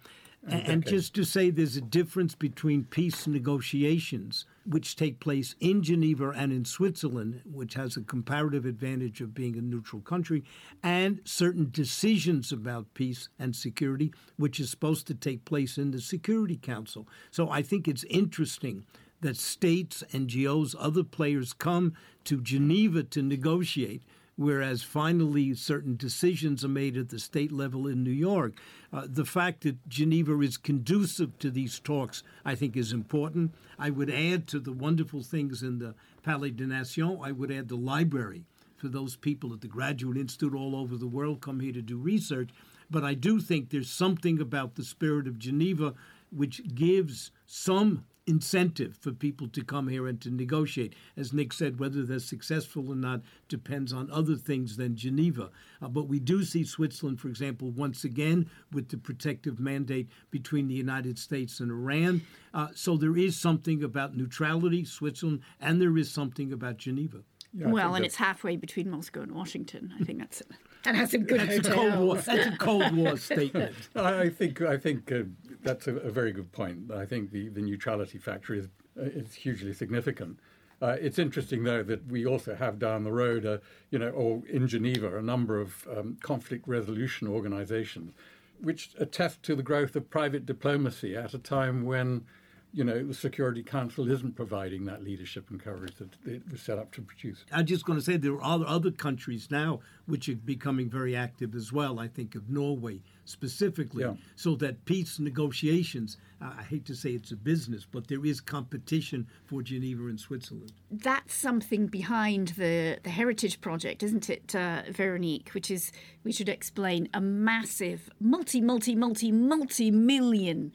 And 0.47 0.83
okay. 0.83 0.95
just 0.95 1.13
to 1.15 1.25
say 1.25 1.49
there's 1.49 1.75
a 1.75 1.81
difference 1.81 2.33
between 2.33 2.85
peace 2.85 3.27
negotiations, 3.27 4.45
which 4.67 4.95
take 4.95 5.19
place 5.19 5.55
in 5.59 5.81
Geneva 5.81 6.29
and 6.29 6.51
in 6.51 6.65
Switzerland, 6.65 7.41
which 7.45 7.75
has 7.75 7.95
a 7.95 8.01
comparative 8.01 8.65
advantage 8.65 9.21
of 9.21 9.33
being 9.33 9.57
a 9.57 9.61
neutral 9.61 10.01
country, 10.01 10.43
and 10.83 11.21
certain 11.23 11.69
decisions 11.71 12.51
about 12.51 12.93
peace 12.93 13.29
and 13.39 13.55
security, 13.55 14.13
which 14.35 14.59
is 14.59 14.69
supposed 14.69 15.07
to 15.07 15.13
take 15.13 15.45
place 15.45 15.77
in 15.77 15.91
the 15.91 16.01
Security 16.01 16.57
Council. 16.57 17.07
So 17.31 17.49
I 17.49 17.61
think 17.61 17.87
it's 17.87 18.03
interesting 18.05 18.85
that 19.21 19.37
states, 19.37 20.03
NGOs, 20.11 20.75
other 20.77 21.03
players 21.03 21.53
come 21.53 21.93
to 22.25 22.41
Geneva 22.41 23.03
to 23.03 23.21
negotiate 23.21 24.03
whereas 24.37 24.83
finally 24.83 25.53
certain 25.53 25.97
decisions 25.97 26.63
are 26.63 26.69
made 26.69 26.95
at 26.95 27.09
the 27.09 27.19
state 27.19 27.51
level 27.51 27.87
in 27.87 28.03
New 28.03 28.11
York. 28.11 28.53
Uh, 28.93 29.05
the 29.05 29.25
fact 29.25 29.61
that 29.61 29.89
Geneva 29.89 30.39
is 30.39 30.55
conducive 30.55 31.37
to 31.39 31.49
these 31.49 31.79
talks, 31.79 32.23
I 32.45 32.55
think, 32.55 32.77
is 32.77 32.93
important. 32.93 33.53
I 33.77 33.89
would 33.89 34.09
add 34.09 34.47
to 34.47 34.59
the 34.59 34.71
wonderful 34.71 35.23
things 35.23 35.61
in 35.61 35.79
the 35.79 35.95
Palais 36.23 36.51
des 36.51 36.67
Nations, 36.67 37.19
I 37.21 37.31
would 37.31 37.51
add 37.51 37.67
the 37.67 37.75
library 37.75 38.45
for 38.77 38.87
those 38.87 39.15
people 39.15 39.53
at 39.53 39.61
the 39.61 39.67
Graduate 39.67 40.17
Institute 40.17 40.53
all 40.53 40.75
over 40.75 40.95
the 40.97 41.07
world 41.07 41.41
come 41.41 41.59
here 41.59 41.73
to 41.73 41.81
do 41.81 41.97
research. 41.97 42.49
But 42.89 43.03
I 43.03 43.15
do 43.15 43.39
think 43.39 43.69
there's 43.69 43.89
something 43.89 44.39
about 44.39 44.75
the 44.75 44.83
spirit 44.83 45.27
of 45.27 45.39
Geneva 45.39 45.93
which 46.29 46.75
gives 46.75 47.31
some 47.45 48.05
incentive 48.27 48.97
for 48.97 49.11
people 49.11 49.47
to 49.47 49.63
come 49.63 49.87
here 49.87 50.07
and 50.07 50.21
to 50.21 50.29
negotiate. 50.29 50.93
As 51.15 51.33
Nick 51.33 51.53
said, 51.53 51.79
whether 51.79 52.03
they're 52.03 52.19
successful 52.19 52.89
or 52.89 52.95
not 52.95 53.21
depends 53.47 53.93
on 53.93 54.11
other 54.11 54.35
things 54.35 54.77
than 54.77 54.95
Geneva. 54.95 55.49
Uh, 55.81 55.87
but 55.87 56.07
we 56.07 56.19
do 56.19 56.43
see 56.43 56.63
Switzerland, 56.63 57.19
for 57.19 57.29
example, 57.29 57.71
once 57.71 58.03
again 58.03 58.49
with 58.71 58.89
the 58.89 58.97
protective 58.97 59.59
mandate 59.59 60.09
between 60.29 60.67
the 60.67 60.75
United 60.75 61.17
States 61.17 61.59
and 61.59 61.71
Iran. 61.71 62.21
Uh, 62.53 62.67
so 62.75 62.97
there 62.97 63.17
is 63.17 63.39
something 63.39 63.83
about 63.83 64.15
neutrality, 64.15 64.83
Switzerland, 64.83 65.41
and 65.61 65.81
there 65.81 65.97
is 65.97 66.11
something 66.11 66.51
about 66.51 66.77
Geneva. 66.77 67.19
Yeah, 67.53 67.67
well, 67.67 67.95
and 67.95 68.05
it's 68.05 68.15
halfway 68.15 68.55
between 68.55 68.89
Moscow 68.89 69.21
and 69.21 69.31
Washington. 69.31 69.93
I 69.99 70.03
think 70.03 70.19
that's 70.19 70.41
it. 70.41 70.51
And 70.85 70.95
has 70.95 71.11
some 71.11 71.23
good 71.23 71.39
that's 71.39 71.67
hotels. 71.67 71.67
A 71.67 71.75
Cold 71.75 72.05
War, 72.05 72.15
that's 72.15 72.45
a 72.45 72.57
Cold 72.57 72.95
War 72.95 73.17
statement. 73.17 73.75
I 73.95 74.29
think 74.29 74.61
I 74.61 74.77
think 74.77 75.11
uh, 75.11 75.23
that's 75.67 75.87
a, 75.87 75.95
a, 75.97 76.09
very 76.09 76.31
good 76.31 76.51
point. 76.51 76.91
I 76.91 77.05
think 77.05 77.31
the, 77.31 77.49
the 77.49 77.61
neutrality 77.61 78.17
factor 78.17 78.53
is 78.53 78.67
uh, 78.97 79.03
is 79.03 79.33
hugely 79.33 79.73
significant. 79.73 80.39
Uh, 80.81 80.95
it's 80.99 81.17
interesting, 81.17 81.63
though, 81.63 81.83
that 81.83 82.07
we 82.07 82.25
also 82.25 82.55
have 82.55 82.77
down 82.77 83.03
the 83.03 83.11
road, 83.11 83.45
uh, 83.45 83.57
you 83.89 83.97
know, 83.97 84.09
or 84.09 84.43
in 84.47 84.67
Geneva, 84.67 85.17
a 85.17 85.21
number 85.21 85.59
of 85.59 85.87
um, 85.95 86.17
conflict 86.21 86.67
resolution 86.67 87.27
organizations, 87.27 88.13
which 88.61 88.91
attest 88.99 89.41
to 89.43 89.55
the 89.55 89.63
growth 89.63 89.95
of 89.95 90.09
private 90.09 90.45
diplomacy 90.45 91.15
at 91.15 91.33
a 91.33 91.39
time 91.39 91.83
when 91.85 92.25
you 92.73 92.83
know, 92.83 93.03
the 93.03 93.13
Security 93.13 93.63
Council 93.63 94.11
isn't 94.11 94.35
providing 94.35 94.85
that 94.85 95.03
leadership 95.03 95.49
and 95.49 95.63
coverage 95.63 95.95
that 95.95 96.09
it 96.25 96.43
was 96.51 96.61
set 96.61 96.77
up 96.77 96.91
to 96.93 97.01
produce. 97.01 97.43
I'm 97.51 97.65
just 97.65 97.85
going 97.85 97.97
to 97.97 98.05
say 98.05 98.17
there 98.17 98.41
are 98.41 98.65
other 98.67 98.91
countries 98.91 99.47
now 99.49 99.79
which 100.05 100.29
are 100.29 100.35
becoming 100.35 100.89
very 100.89 101.15
active 101.15 101.55
as 101.55 101.71
well. 101.71 101.99
I 101.99 102.07
think 102.07 102.35
of 102.35 102.49
Norway 102.49 103.01
specifically, 103.27 104.03
yeah. 104.03 104.13
so 104.35 104.55
that 104.55 104.85
peace 104.85 105.19
negotiations, 105.19 106.17
uh, 106.41 106.51
I 106.57 106.63
hate 106.63 106.85
to 106.85 106.95
say 106.95 107.11
it's 107.11 107.31
a 107.31 107.35
business, 107.35 107.85
but 107.89 108.07
there 108.07 108.25
is 108.25 108.39
competition 108.39 109.27
for 109.45 109.61
Geneva 109.61 110.05
and 110.05 110.19
Switzerland. 110.19 110.71
That's 110.89 111.33
something 111.33 111.87
behind 111.87 112.49
the, 112.49 112.99
the 113.03 113.09
Heritage 113.09 113.59
Project, 113.61 114.03
isn't 114.03 114.29
it, 114.29 114.55
uh, 114.55 114.83
Veronique? 114.91 115.49
Which 115.53 115.69
is, 115.69 115.91
we 116.23 116.31
should 116.31 116.49
explain, 116.49 117.09
a 117.13 117.21
massive, 117.21 118.09
multi, 118.19 118.61
multi, 118.61 118.95
multi, 118.95 119.31
multi 119.31 119.91
million 119.91 120.71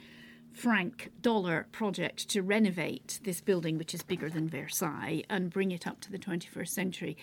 franc 0.53 1.11
dollar 1.23 1.67
project 1.73 2.29
to 2.29 2.43
renovate 2.43 3.21
this 3.25 3.41
building, 3.41 3.79
which 3.79 3.95
is 3.95 4.03
bigger 4.03 4.29
than 4.29 4.49
Versailles, 4.49 5.23
and 5.31 5.51
bring 5.51 5.71
it 5.71 5.87
up 5.87 6.01
to 6.01 6.13
the 6.13 6.19
21st 6.19 6.69
century. 6.69 7.17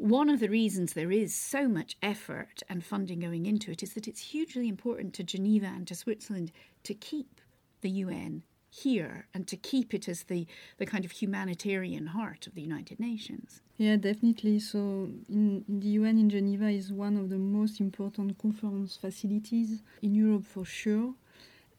One 0.00 0.30
of 0.30 0.40
the 0.40 0.48
reasons 0.48 0.94
there 0.94 1.12
is 1.12 1.34
so 1.34 1.68
much 1.68 1.98
effort 2.02 2.62
and 2.70 2.82
funding 2.82 3.20
going 3.20 3.44
into 3.44 3.70
it 3.70 3.82
is 3.82 3.92
that 3.92 4.08
it's 4.08 4.30
hugely 4.32 4.66
important 4.66 5.12
to 5.14 5.22
Geneva 5.22 5.66
and 5.66 5.86
to 5.88 5.94
Switzerland 5.94 6.52
to 6.84 6.94
keep 6.94 7.38
the 7.82 7.90
UN 7.90 8.42
here 8.70 9.26
and 9.34 9.46
to 9.46 9.58
keep 9.58 9.92
it 9.92 10.08
as 10.08 10.22
the, 10.22 10.46
the 10.78 10.86
kind 10.86 11.04
of 11.04 11.10
humanitarian 11.10 12.06
heart 12.06 12.46
of 12.46 12.54
the 12.54 12.62
United 12.62 12.98
Nations. 12.98 13.60
Yeah, 13.76 13.96
definitely. 13.96 14.58
So, 14.60 15.10
in, 15.28 15.66
in, 15.68 15.80
the 15.80 15.88
UN 15.88 16.16
in 16.18 16.30
Geneva 16.30 16.70
is 16.70 16.90
one 16.90 17.18
of 17.18 17.28
the 17.28 17.36
most 17.36 17.78
important 17.78 18.38
conference 18.38 18.96
facilities 18.96 19.82
in 20.00 20.14
Europe 20.14 20.46
for 20.46 20.64
sure 20.64 21.12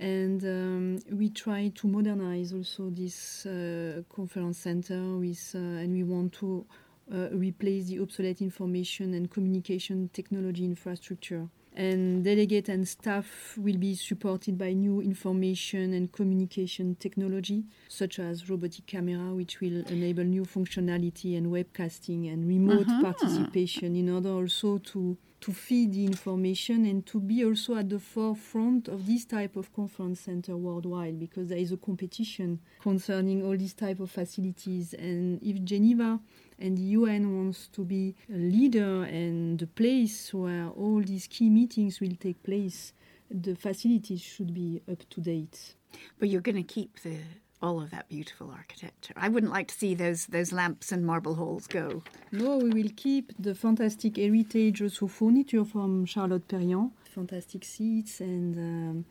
and 0.02 0.44
um, 0.44 1.00
we 1.12 1.30
try 1.30 1.72
to 1.76 1.88
modernize 1.88 2.54
also 2.54 2.90
this 2.90 3.46
uh, 3.46 4.02
conference 4.14 4.58
center 4.58 5.00
with, 5.18 5.52
uh, 5.54 5.60
and 5.60 5.94
we 5.94 6.04
want 6.04 6.34
to 6.34 6.66
uh, 7.12 7.30
replace 7.32 7.88
the 7.88 8.00
obsolete 8.00 8.42
information 8.42 9.14
and 9.14 9.30
communication 9.30 10.10
technology 10.14 10.64
infrastructure. 10.64 11.48
And 11.74 12.24
delegate 12.26 12.68
and 12.68 12.86
staff 12.86 13.56
will 13.58 13.78
be 13.78 13.96
supported 13.96 14.58
by 14.58 14.74
new 14.74 15.00
information 15.00 15.94
and 15.94 16.12
communication 16.12 16.96
technology, 16.96 17.64
such 17.88 18.20
as 18.20 18.50
robotic 18.50 18.88
camera, 18.88 19.34
which 19.34 19.62
will 19.62 19.86
enable 19.88 20.26
new 20.26 20.44
functionality 20.44 21.38
and 21.38 21.48
webcasting 21.48 22.32
and 22.32 22.46
remote 22.46 22.88
uh-huh. 22.88 23.14
participation 23.14 23.96
in 23.96 24.10
order 24.10 24.32
also 24.32 24.80
to 24.80 25.18
to 25.42 25.52
feed 25.52 25.92
the 25.92 26.06
information 26.06 26.86
and 26.86 27.04
to 27.08 27.20
be 27.20 27.44
also 27.44 27.76
at 27.76 27.90
the 27.90 28.00
forefront 28.00 28.88
of 28.88 29.08
this 29.08 29.26
type 29.26 29.56
of 29.56 29.74
conference 29.74 30.22
center 30.22 30.56
worldwide 30.56 31.20
because 31.20 31.50
there 31.50 31.58
is 31.58 31.72
a 31.72 31.78
competition 31.78 32.60
concerning 32.80 33.44
all 33.44 33.58
these 33.58 33.74
type 33.74 34.00
of 34.00 34.12
facilities 34.12 34.94
and 34.94 35.42
if 35.42 35.62
Geneva 35.64 36.20
and 36.62 36.78
the 36.78 36.88
UN 37.00 37.36
wants 37.38 37.68
to 37.68 37.84
be 37.84 38.16
a 38.30 38.38
leader 38.38 39.04
and 39.04 39.60
the 39.60 39.68
place 39.68 40.34
where 40.34 40.68
all 40.70 41.02
these 41.02 41.28
key 41.28 41.50
meetings 41.50 42.00
will 42.00 42.16
take 42.20 42.42
place 42.44 42.94
the 43.30 43.56
facilities 43.56 44.22
should 44.22 44.54
be 44.54 44.82
up 44.92 45.02
to 45.10 45.22
date 45.22 45.76
but 46.20 46.30
you're 46.30 46.42
going 46.42 46.56
to 46.56 46.64
keep 46.64 47.00
the 47.02 47.18
all 47.62 47.80
of 47.80 47.92
that 47.92 48.10
beautiful 48.10 48.50
architecture. 48.52 49.14
I 49.16 49.30
wouldn't 49.30 49.52
like 49.52 49.68
to 49.68 49.76
see 49.76 49.94
those 49.94 50.26
those 50.28 50.52
lamps 50.52 50.92
and 50.92 51.06
marble 51.06 51.36
halls 51.36 51.68
go. 51.68 52.04
No, 52.32 52.58
we 52.58 52.70
will 52.70 52.92
keep 52.96 53.32
the 53.38 53.54
fantastic 53.54 54.18
heritage 54.18 54.82
also 54.82 55.08
furniture 55.08 55.64
from 55.64 56.06
Charlotte 56.06 56.48
Perriand, 56.48 56.92
fantastic 57.14 57.64
seats 57.64 58.20
and 58.20 58.58
um, 58.58 59.06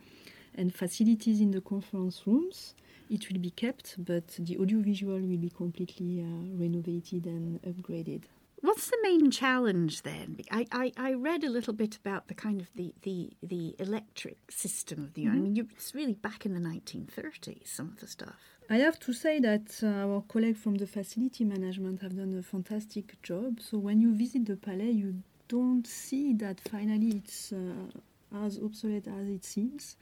and 0.55 0.75
facilities 0.75 1.41
in 1.41 1.53
the 1.53 1.61
conference 1.61 2.23
rooms. 2.27 2.75
It 3.11 3.29
will 3.29 3.41
be 3.41 3.51
kept, 3.51 3.97
but 3.99 4.29
the 4.39 4.57
audiovisual 4.59 5.19
will 5.19 5.37
be 5.37 5.51
completely 5.51 6.23
uh, 6.23 6.57
renovated 6.57 7.27
and 7.27 7.61
upgraded. 7.63 8.23
What's 8.61 8.89
the 8.89 8.99
main 9.03 9.31
challenge 9.31 10.03
then? 10.03 10.37
I, 10.51 10.67
I, 10.71 10.93
I, 10.97 11.13
read 11.15 11.45
a 11.45 11.51
little 11.51 11.73
bit 11.73 11.97
about 11.97 12.29
the 12.29 12.35
kind 12.35 12.61
of 12.61 12.69
the, 12.75 12.95
the, 13.03 13.31
the 13.43 13.75
electric 13.79 14.37
system 14.51 15.03
of 15.03 15.15
the 15.15 15.25
mm-hmm. 15.25 15.35
I 15.35 15.39
mean, 15.39 15.69
it's 15.75 15.95
really 15.95 16.13
back 16.13 16.45
in 16.45 16.53
the 16.53 16.61
1930s, 16.61 17.67
some 17.69 17.89
of 17.89 18.01
the 18.01 18.07
stuff. 18.07 18.37
I 18.69 18.77
have 18.77 19.01
to 19.01 19.13
say 19.13 19.41
that 19.41 19.81
uh, 19.83 20.07
our 20.07 20.23
colleagues 20.29 20.61
from 20.61 20.77
the 20.77 20.87
facility 20.87 21.45
management 21.45 22.03
have 22.03 22.17
done 22.17 22.39
a 22.39 22.43
fantastic 22.43 23.21
job. 23.23 23.61
So 23.61 23.79
when 23.79 24.01
you 24.01 24.15
visit 24.15 24.45
the 24.45 24.57
Palais, 24.57 24.93
you 24.93 25.23
don't 25.49 25.87
see 25.87 26.35
that 26.35 26.61
finally 26.61 27.23
it's 27.25 27.53
uh, 27.53 28.45
as 28.45 28.61
obsolete 28.63 29.09
as 29.09 29.27
it 29.27 29.45
seems. 29.45 29.97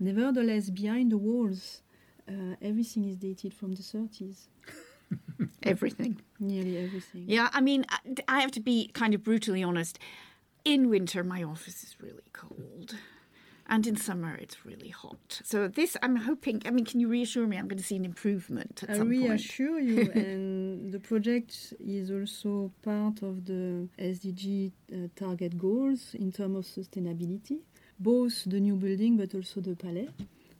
Nevertheless, 0.00 0.70
behind 0.70 1.12
the 1.12 1.18
walls, 1.18 1.82
uh, 2.30 2.56
everything 2.62 3.04
is 3.04 3.16
dated 3.16 3.52
from 3.52 3.72
the 3.72 3.82
30s. 3.82 4.46
everything. 5.62 6.20
Nearly 6.38 6.78
everything. 6.78 7.24
Yeah, 7.26 7.48
I 7.52 7.60
mean, 7.60 7.84
I 8.28 8.40
have 8.40 8.52
to 8.52 8.60
be 8.60 8.88
kind 8.88 9.14
of 9.14 9.24
brutally 9.24 9.62
honest. 9.62 9.98
In 10.64 10.88
winter, 10.88 11.24
my 11.24 11.42
office 11.42 11.82
is 11.82 11.96
really 12.00 12.30
cold. 12.32 12.96
And 13.66 13.86
in 13.86 13.96
summer, 13.96 14.34
it's 14.34 14.66
really 14.66 14.88
hot. 14.88 15.40
So 15.44 15.68
this, 15.68 15.96
I'm 16.02 16.16
hoping. 16.16 16.60
I 16.66 16.70
mean, 16.70 16.84
can 16.84 16.98
you 16.98 17.08
reassure 17.08 17.46
me? 17.46 17.56
I'm 17.56 17.68
going 17.68 17.78
to 17.78 17.84
see 17.84 17.94
an 17.94 18.04
improvement 18.04 18.82
at 18.82 18.90
I 18.90 18.94
some 18.94 19.08
point. 19.08 19.22
I 19.22 19.28
reassure 19.28 19.78
you. 19.78 20.10
and 20.14 20.92
the 20.92 20.98
project 20.98 21.74
is 21.78 22.10
also 22.10 22.72
part 22.82 23.22
of 23.22 23.44
the 23.44 23.88
SDG 23.96 24.72
uh, 24.92 24.96
target 25.14 25.56
goals 25.56 26.14
in 26.14 26.32
terms 26.32 26.56
of 26.58 26.84
sustainability, 26.84 27.60
both 27.98 28.42
the 28.44 28.58
new 28.58 28.74
building 28.74 29.16
but 29.16 29.36
also 29.36 29.60
the 29.60 29.76
palais. 29.76 30.08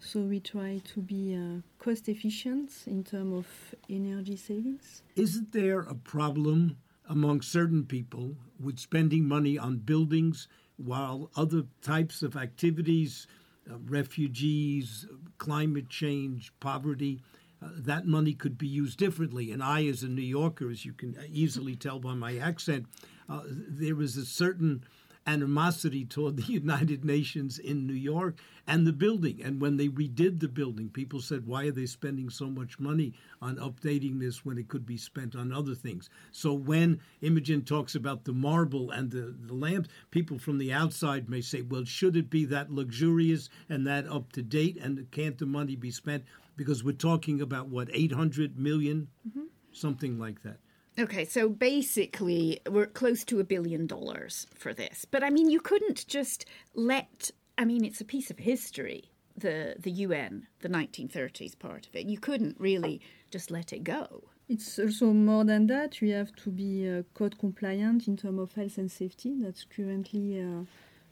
So 0.01 0.21
we 0.21 0.41
try 0.41 0.81
to 0.95 1.01
be 1.01 1.37
uh, 1.37 1.61
cost 1.79 2.09
efficient 2.09 2.73
in 2.87 3.05
terms 3.05 3.35
of 3.35 3.47
energy 3.89 4.37
savings. 4.37 5.03
Isn't 5.15 5.53
there 5.53 5.81
a 5.81 5.95
problem 5.95 6.79
among 7.09 7.43
certain 7.43 7.85
people 7.85 8.37
with 8.59 8.79
spending 8.79 9.29
money 9.29 9.59
on 9.59 9.77
buildings 9.79 10.49
while 10.77 11.31
other 11.37 11.65
types 11.83 12.23
of 12.23 12.35
activities, 12.35 13.27
uh, 13.71 13.75
refugees, 13.85 15.07
climate 15.37 15.91
change, 15.91 16.53
poverty, 16.61 17.21
uh, 17.63 17.69
that 17.77 18.07
money 18.07 18.33
could 18.33 18.57
be 18.57 18.67
used 18.67 18.99
differently. 18.99 19.53
And 19.53 19.63
I, 19.63 19.85
as 19.87 20.03
a 20.03 20.09
New 20.09 20.23
Yorker, 20.23 20.71
as 20.71 20.87
you 20.87 20.95
can 20.95 21.15
easily 21.31 21.77
tell 21.77 21.99
by 21.99 22.15
my 22.15 22.39
accent, 22.39 22.87
uh, 23.29 23.43
there 23.47 24.01
is 24.01 24.17
a 24.17 24.25
certain 24.25 24.83
animosity 25.27 26.05
toward 26.05 26.37
the 26.37 26.43
United 26.53 27.05
Nations 27.05 27.59
in 27.59 27.87
New 27.87 27.95
York 27.95 28.37
and 28.67 28.87
the 28.87 28.93
building. 28.93 29.41
And 29.43 29.61
when 29.61 29.77
they 29.77 29.89
redid 29.89 30.41
the 30.41 30.49
building, 30.49 30.89
people 30.89 31.21
said, 31.21 31.47
why 31.47 31.67
are 31.67 31.73
they 31.73 31.87
spending 31.87 32.31
so 32.31 32.47
much 32.47 32.79
money 32.79 33.13
on 33.41 33.57
updating 33.57 34.21
this 34.21 34.45
when 34.45 34.59
it 34.59 34.69
could 34.69 34.87
be 34.87 34.97
spent 34.97 35.35
on 35.35 35.53
other 35.53 35.75
things? 35.75 36.09
So 36.33 36.53
when 36.53 37.01
Imogen 37.21 37.63
talks 37.63 37.95
about 37.95 38.25
the 38.25 38.33
marble 38.33 38.91
and 38.91 39.11
the, 39.11 39.35
the 39.47 39.55
lamps, 39.55 39.89
people 40.11 40.39
from 40.39 40.59
the 40.59 40.73
outside 40.73 41.29
may 41.29 41.41
say, 41.41 41.63
well, 41.63 41.85
should 41.85 42.17
it 42.17 42.31
be 42.31 42.45
that 42.47 42.73
luxurious 42.73 43.49
and 43.69 43.87
that 43.87 44.09
up 44.09 44.33
to 44.33 44.43
date? 44.43 44.79
And 44.81 45.11
can't 45.11 45.39
the 45.39 45.47
money 45.47 45.77
be 45.77 45.91
spent? 45.91 46.25
Because 46.57 46.85
we're 46.85 46.93
talking 46.93 47.41
about 47.41 47.69
what, 47.69 47.89
800 47.93 48.59
million? 48.59 49.09
Mm-hmm. 49.29 49.45
Something 49.73 50.19
like 50.19 50.43
that. 50.43 50.59
Okay, 51.01 51.25
so 51.25 51.49
basically, 51.49 52.61
we're 52.69 52.85
close 52.85 53.25
to 53.25 53.41
a 53.41 53.45
billion 53.45 53.87
dollars 53.87 54.47
for 54.55 54.75
this. 54.75 55.07
But 55.11 55.25
I 55.25 55.31
mean, 55.31 55.49
you 55.49 55.59
couldn't 55.59 56.07
just 56.07 56.45
let, 56.75 57.31
I 57.57 57.65
mean, 57.65 57.87
it's 57.87 58.03
a 58.03 58.05
piece 58.05 58.31
of 58.31 58.39
history, 58.39 59.05
the, 59.35 59.77
the 59.79 59.93
UN, 59.93 60.47
the 60.61 60.69
1930s 60.69 61.59
part 61.59 61.87
of 61.87 61.97
it. 61.97 62.05
You 62.05 62.19
couldn't 62.19 62.61
really 62.61 63.01
just 63.31 63.51
let 63.51 63.73
it 63.73 63.83
go. 63.83 64.25
It's 64.47 64.79
also 64.79 65.15
more 65.15 65.43
than 65.43 65.69
that. 65.69 66.03
You 66.03 66.13
have 66.13 66.37
to 66.37 66.51
be 66.51 66.87
uh, 66.87 67.05
code 67.15 67.39
compliant 67.39 68.07
in 68.07 68.19
terms 68.19 68.39
of 68.39 68.53
health 68.53 68.77
and 68.77 68.93
safety. 68.93 69.33
That's 69.39 69.65
currently 69.65 70.43
uh, 70.43 70.65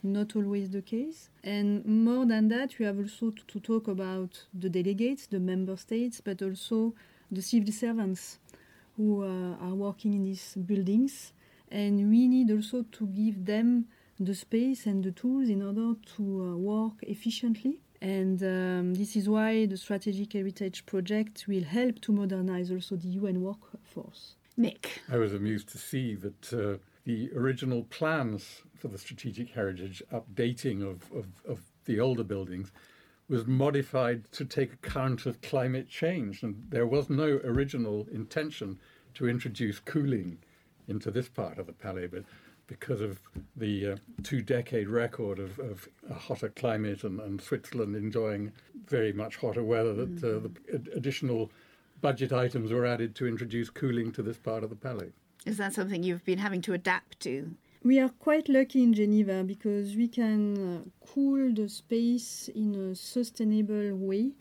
not 0.03 0.37
always 0.37 0.69
the 0.69 0.83
case. 0.83 1.31
And 1.43 1.87
more 1.87 2.27
than 2.27 2.49
that, 2.49 2.79
we 2.79 2.85
have 2.85 2.99
also 2.99 3.31
to 3.31 3.61
talk 3.61 3.89
about 3.89 4.45
the 4.53 4.69
delegates, 4.69 5.29
the 5.29 5.41
member 5.41 5.79
states, 5.79 6.21
but 6.21 6.43
also 6.43 6.93
the 7.31 7.41
civil 7.41 7.73
servants 7.73 8.39
who 8.99 9.23
uh, 9.23 9.65
are 9.65 9.75
working 9.75 10.13
in 10.13 10.25
these 10.25 10.55
buildings. 10.67 11.33
And 11.71 12.11
we 12.11 12.29
need 12.29 12.51
also 12.51 12.83
to 12.83 13.07
give 13.07 13.47
them 13.47 13.87
the 14.21 14.35
space 14.35 14.85
and 14.87 15.03
the 15.03 15.13
tools 15.13 15.49
in 15.49 15.63
order 15.63 15.95
to 16.17 16.23
uh, 16.23 16.57
work 16.57 16.95
efficiently. 17.03 17.81
And 18.03 18.43
um, 18.43 18.95
this 18.95 19.17
is 19.17 19.29
why 19.29 19.67
the 19.67 19.77
Strategic 19.77 20.33
Heritage 20.33 20.85
Project 20.85 21.47
will 21.49 21.65
help 21.65 22.01
to 22.03 22.13
modernize 22.13 22.71
also 22.71 22.97
the 22.97 23.09
UN 23.09 23.41
workforce. 23.41 24.35
Nick. 24.57 25.03
I 25.09 25.17
was 25.17 25.33
amused 25.33 25.69
to 25.71 25.79
see 25.79 26.17
that 26.17 26.53
uh, 26.53 26.79
the 27.05 27.31
original 27.35 27.85
plans 27.85 28.63
for 28.77 28.89
the 28.89 28.99
strategic 28.99 29.51
heritage 29.51 30.03
updating 30.13 30.83
of, 30.83 31.11
of, 31.13 31.27
of, 31.49 31.61
the 31.85 32.01
older 32.01 32.23
buildings 32.23 32.71
was 33.29 33.47
modified 33.47 34.31
to 34.33 34.45
take 34.45 34.73
account 34.73 35.27
of 35.27 35.41
climate 35.43 35.89
change. 35.89 36.43
And 36.43 36.65
there 36.71 36.87
was 36.87 37.11
no 37.11 37.41
original 37.45 38.07
intention 38.13 38.79
to 39.15 39.29
introduce 39.29 39.81
cooling 39.81 40.39
into 40.87 41.11
this 41.11 41.29
part 41.29 41.59
of 41.59 41.67
the 41.67 41.73
Palais, 41.73 42.07
but 42.07 42.25
because 42.67 43.01
of 43.01 43.21
the 43.57 43.93
uh, 43.93 43.97
two 44.23 44.43
decade 44.43 44.89
record 44.89 45.39
of, 45.39 45.59
of, 45.59 45.89
a 46.11 46.15
hotter 46.15 46.51
climate 46.51 47.03
and, 47.03 47.19
and, 47.21 47.41
Switzerland 47.41 47.97
enjoying 47.97 48.53
very 48.87 49.13
much 49.13 49.37
hotter 49.37 49.63
weather, 49.63 49.95
that 49.95 50.23
uh, 50.23 50.39
the 50.39 50.51
ad- 50.75 50.89
additional 50.95 51.51
budget 52.01 52.33
items 52.33 52.71
were 52.71 52.87
added 52.87 53.15
to 53.17 53.27
introduce 53.27 53.71
cooling 53.71 54.13
to 54.13 54.23
this 54.23 54.37
part 54.37 54.63
of 54.63 54.71
the 54.71 54.77
Palais. 54.77 55.11
Is 55.47 55.57
that 55.57 55.73
something 55.73 56.03
you've 56.03 56.25
been 56.25 56.39
having 56.39 56.61
to 56.63 56.75
adapt 56.75 57.21
to? 57.21 57.57
We 57.89 57.99
are 58.01 58.11
quite 58.11 58.51
lucky 58.51 58.83
in 58.83 58.93
Geneva 58.93 59.43
because 59.45 59.97
we 59.97 60.09
can 60.09 60.43
uh, 60.59 61.07
cool 61.07 61.55
the 61.55 61.71
space 61.71 62.51
in 62.55 62.75
a 62.75 62.95
sustainable 62.95 63.97
way 63.97 64.33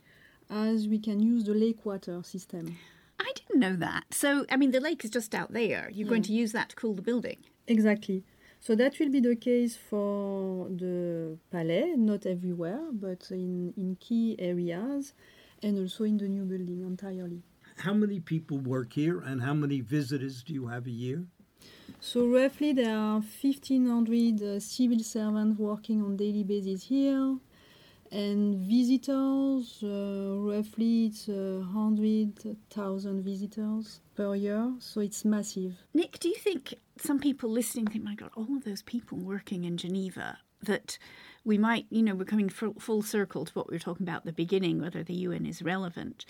as 0.50 0.90
we 0.90 1.00
can 1.00 1.22
use 1.22 1.46
the 1.46 1.54
lake 1.54 1.86
water 1.86 2.22
system. 2.24 2.78
I 3.18 3.32
didn't 3.34 3.62
know 3.62 3.78
that. 3.78 4.04
So, 4.12 4.46
I 4.52 4.58
mean, 4.58 4.72
the 4.72 4.82
lake 4.82 5.06
is 5.06 5.12
just 5.12 5.34
out 5.34 5.54
there. 5.54 5.90
You're 5.94 6.10
going 6.10 6.24
to 6.24 6.34
use 6.34 6.52
that 6.52 6.72
to 6.72 6.76
cool 6.76 6.94
the 6.94 7.02
building. 7.02 7.38
Exactly. 7.70 8.26
So 8.60 8.76
that 8.76 9.00
will 9.00 9.12
be 9.12 9.22
the 9.22 9.38
case 9.38 9.78
for 9.78 10.68
the 10.68 11.38
palais, 11.50 11.94
not 11.96 12.26
everywhere, 12.26 12.82
but 12.92 13.32
in, 13.32 13.74
in 13.78 13.96
key 14.02 14.36
areas 14.40 15.14
and 15.64 15.80
also 15.80 16.04
in 16.04 16.18
the 16.18 16.28
new 16.28 16.44
building 16.44 16.82
entirely. 16.82 17.44
How 17.78 17.94
many 17.94 18.20
people 18.20 18.58
work 18.58 18.92
here 18.92 19.22
and 19.22 19.42
how 19.42 19.54
many 19.54 19.80
visitors 19.80 20.44
do 20.44 20.54
you 20.54 20.68
have 20.68 20.86
a 20.86 20.92
year? 20.92 21.28
So 22.00 22.28
roughly 22.28 22.74
there 22.74 22.96
are 22.96 23.20
1500 23.20 24.42
uh, 24.42 24.60
civil 24.60 25.00
servants 25.00 25.60
working 25.60 26.02
on 26.02 26.16
daily 26.18 26.44
basis 26.44 26.84
here. 26.84 27.38
And 28.12 28.56
visitors 28.56 29.84
uh, 29.84 30.38
roughly 30.38 31.08
it's 31.08 31.28
uh, 31.28 31.60
100,000 31.74 33.22
visitors 33.24 34.00
per 34.16 34.36
year. 34.36 34.72
So 34.80 35.02
it's 35.02 35.26
massive. 35.26 35.76
Nick, 35.94 36.20
do 36.20 36.30
you 36.30 36.36
think 36.36 36.76
some 36.98 37.20
people 37.20 37.50
listening 37.50 37.88
think 37.88 38.04
my 38.04 38.16
god 38.16 38.32
all 38.36 38.56
of 38.56 38.64
those 38.64 38.82
people 38.82 39.18
working 39.18 39.66
in 39.66 39.78
Geneva 39.78 40.40
that 40.64 40.98
we 41.44 41.58
might, 41.58 41.86
you 41.90 42.02
know, 42.02 42.16
we're 42.16 42.26
coming 42.26 42.50
full, 42.50 42.74
full 42.80 43.02
circle 43.02 43.46
to 43.46 43.54
what 43.54 43.70
we 43.70 43.76
were 43.76 43.80
talking 43.80 44.06
about 44.06 44.18
at 44.18 44.26
the 44.26 44.34
beginning, 44.34 44.82
whether 44.82 45.04
the 45.04 45.14
UN 45.14 45.46
is 45.46 45.62
relevant 45.62 46.26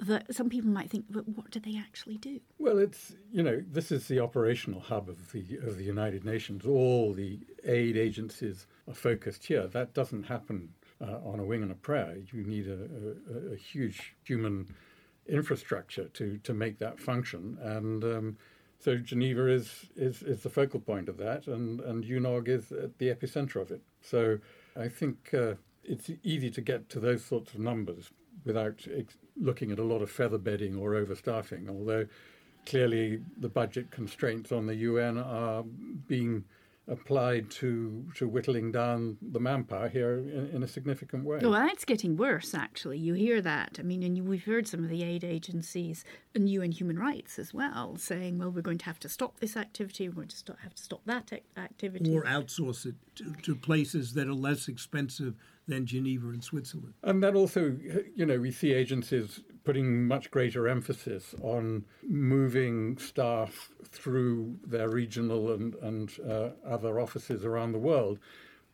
that 0.00 0.34
some 0.34 0.50
people 0.50 0.70
might 0.70 0.90
think, 0.90 1.06
but 1.08 1.26
what 1.28 1.50
do 1.50 1.58
they 1.60 1.76
actually 1.76 2.18
do? 2.18 2.40
Well, 2.58 2.78
it's 2.78 3.14
you 3.32 3.42
know 3.42 3.62
this 3.70 3.90
is 3.90 4.08
the 4.08 4.20
operational 4.20 4.80
hub 4.80 5.08
of 5.08 5.32
the 5.32 5.58
of 5.62 5.78
the 5.78 5.84
United 5.84 6.24
Nations. 6.24 6.66
All 6.66 7.12
the 7.12 7.40
aid 7.64 7.96
agencies 7.96 8.66
are 8.88 8.94
focused 8.94 9.46
here. 9.46 9.66
That 9.66 9.94
doesn't 9.94 10.24
happen 10.24 10.70
uh, 11.00 11.18
on 11.24 11.40
a 11.40 11.44
wing 11.44 11.62
and 11.62 11.72
a 11.72 11.76
prayer. 11.76 12.16
You 12.32 12.44
need 12.44 12.68
a, 12.68 12.88
a, 13.34 13.52
a, 13.54 13.56
huge 13.56 14.14
human 14.24 14.74
infrastructure 15.26 16.08
to 16.08 16.38
to 16.38 16.52
make 16.52 16.78
that 16.78 17.00
function, 17.00 17.58
and 17.62 18.04
um, 18.04 18.36
so 18.78 18.96
Geneva 18.98 19.48
is, 19.48 19.86
is 19.96 20.22
is 20.22 20.42
the 20.42 20.50
focal 20.50 20.80
point 20.80 21.08
of 21.08 21.16
that, 21.16 21.46
and 21.46 21.80
and 21.80 22.04
UNOG 22.04 22.48
is 22.48 22.70
at 22.70 22.98
the 22.98 23.08
epicenter 23.08 23.60
of 23.62 23.70
it. 23.70 23.82
So 24.02 24.38
I 24.76 24.88
think. 24.88 25.32
Uh, 25.32 25.54
it's 25.88 26.10
easy 26.24 26.50
to 26.50 26.60
get 26.60 26.88
to 26.88 26.98
those 26.98 27.24
sorts 27.24 27.54
of 27.54 27.60
numbers 27.60 28.10
without 28.44 28.86
looking 29.38 29.72
at 29.72 29.78
a 29.78 29.84
lot 29.84 30.02
of 30.02 30.10
feather 30.10 30.38
bedding 30.38 30.76
or 30.76 30.92
overstaffing, 30.92 31.68
although 31.68 32.06
clearly 32.66 33.20
the 33.38 33.48
budget 33.48 33.90
constraints 33.90 34.52
on 34.52 34.66
the 34.66 34.74
UN 34.74 35.18
are 35.18 35.62
being 36.08 36.44
applied 36.88 37.50
to 37.50 38.04
to 38.14 38.28
whittling 38.28 38.70
down 38.70 39.16
the 39.20 39.40
manpower 39.40 39.88
here 39.88 40.18
in, 40.18 40.50
in, 40.54 40.62
a 40.62 40.68
significant 40.68 41.24
way. 41.24 41.40
Well, 41.42 41.50
that's 41.50 41.84
getting 41.84 42.16
worse. 42.16 42.54
Actually, 42.54 42.98
you 42.98 43.14
hear 43.14 43.40
that. 43.40 43.78
I 43.80 43.82
mean, 43.82 44.04
and 44.04 44.16
you, 44.16 44.22
we've 44.22 44.44
heard 44.44 44.68
some 44.68 44.84
of 44.84 44.90
the 44.90 45.02
aid 45.02 45.24
agencies 45.24 46.04
and 46.34 46.48
UN 46.48 46.70
Human 46.70 46.98
Rights 46.98 47.38
as 47.38 47.52
well 47.52 47.96
saying, 47.96 48.38
"Well, 48.38 48.50
we're 48.50 48.62
going 48.62 48.78
to 48.78 48.84
have 48.84 49.00
to 49.00 49.08
stop 49.08 49.40
this 49.40 49.56
activity. 49.56 50.08
We're 50.08 50.14
going 50.14 50.28
to 50.28 50.36
stop, 50.36 50.58
have 50.60 50.74
to 50.74 50.82
stop 50.82 51.00
that 51.06 51.32
activity, 51.56 52.14
or 52.14 52.22
outsource 52.22 52.86
it 52.86 52.94
to, 53.16 53.32
to 53.42 53.56
places 53.56 54.14
that 54.14 54.28
are 54.28 54.34
less 54.34 54.68
expensive 54.68 55.34
than 55.66 55.86
Geneva 55.86 56.28
and 56.28 56.42
Switzerland." 56.42 56.94
And 57.02 57.22
that 57.22 57.34
also, 57.34 57.76
you 58.14 58.26
know, 58.26 58.38
we 58.38 58.50
see 58.50 58.72
agencies 58.72 59.40
putting 59.64 60.06
much 60.06 60.30
greater 60.30 60.68
emphasis 60.68 61.34
on 61.42 61.84
moving 62.08 62.96
staff 62.98 63.70
through 63.84 64.56
their 64.64 64.88
regional 64.88 65.52
and, 65.52 65.74
and 65.76 66.12
uh, 66.28 66.50
other 66.64 67.00
offices 67.00 67.44
around 67.44 67.72
the 67.72 67.78
world, 67.78 68.20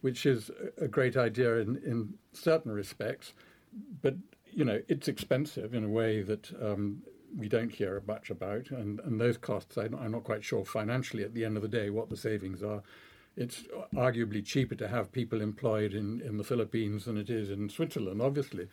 which 0.02 0.26
is 0.26 0.50
a 0.78 0.86
great 0.86 1.16
idea 1.16 1.56
in, 1.56 1.76
in 1.76 2.14
certain 2.34 2.70
respects. 2.70 3.32
But, 4.02 4.16
you 4.52 4.66
know, 4.66 4.82
it's 4.86 5.08
expensive 5.08 5.72
in 5.72 5.84
a 5.84 5.88
way 5.88 6.20
that 6.20 6.52
um, 6.62 7.02
we 7.34 7.48
don't 7.48 7.72
hear 7.72 8.02
much 8.06 8.28
about. 8.28 8.70
And, 8.70 9.00
and 9.00 9.18
those 9.18 9.38
costs, 9.38 9.78
I'm 9.78 10.12
not 10.12 10.24
quite 10.24 10.44
sure 10.44 10.62
financially 10.62 11.24
at 11.24 11.32
the 11.32 11.44
end 11.46 11.56
of 11.56 11.62
the 11.62 11.68
day 11.68 11.88
what 11.88 12.10
the 12.10 12.18
savings 12.18 12.62
are. 12.62 12.82
It's 13.36 13.64
arguably 13.94 14.44
cheaper 14.44 14.74
to 14.74 14.88
have 14.88 15.12
people 15.12 15.40
employed 15.40 15.94
in, 15.94 16.20
in 16.20 16.36
the 16.36 16.44
Philippines 16.44 17.06
than 17.06 17.16
it 17.16 17.30
is 17.30 17.50
in 17.50 17.68
Switzerland, 17.68 18.20
obviously. 18.20 18.68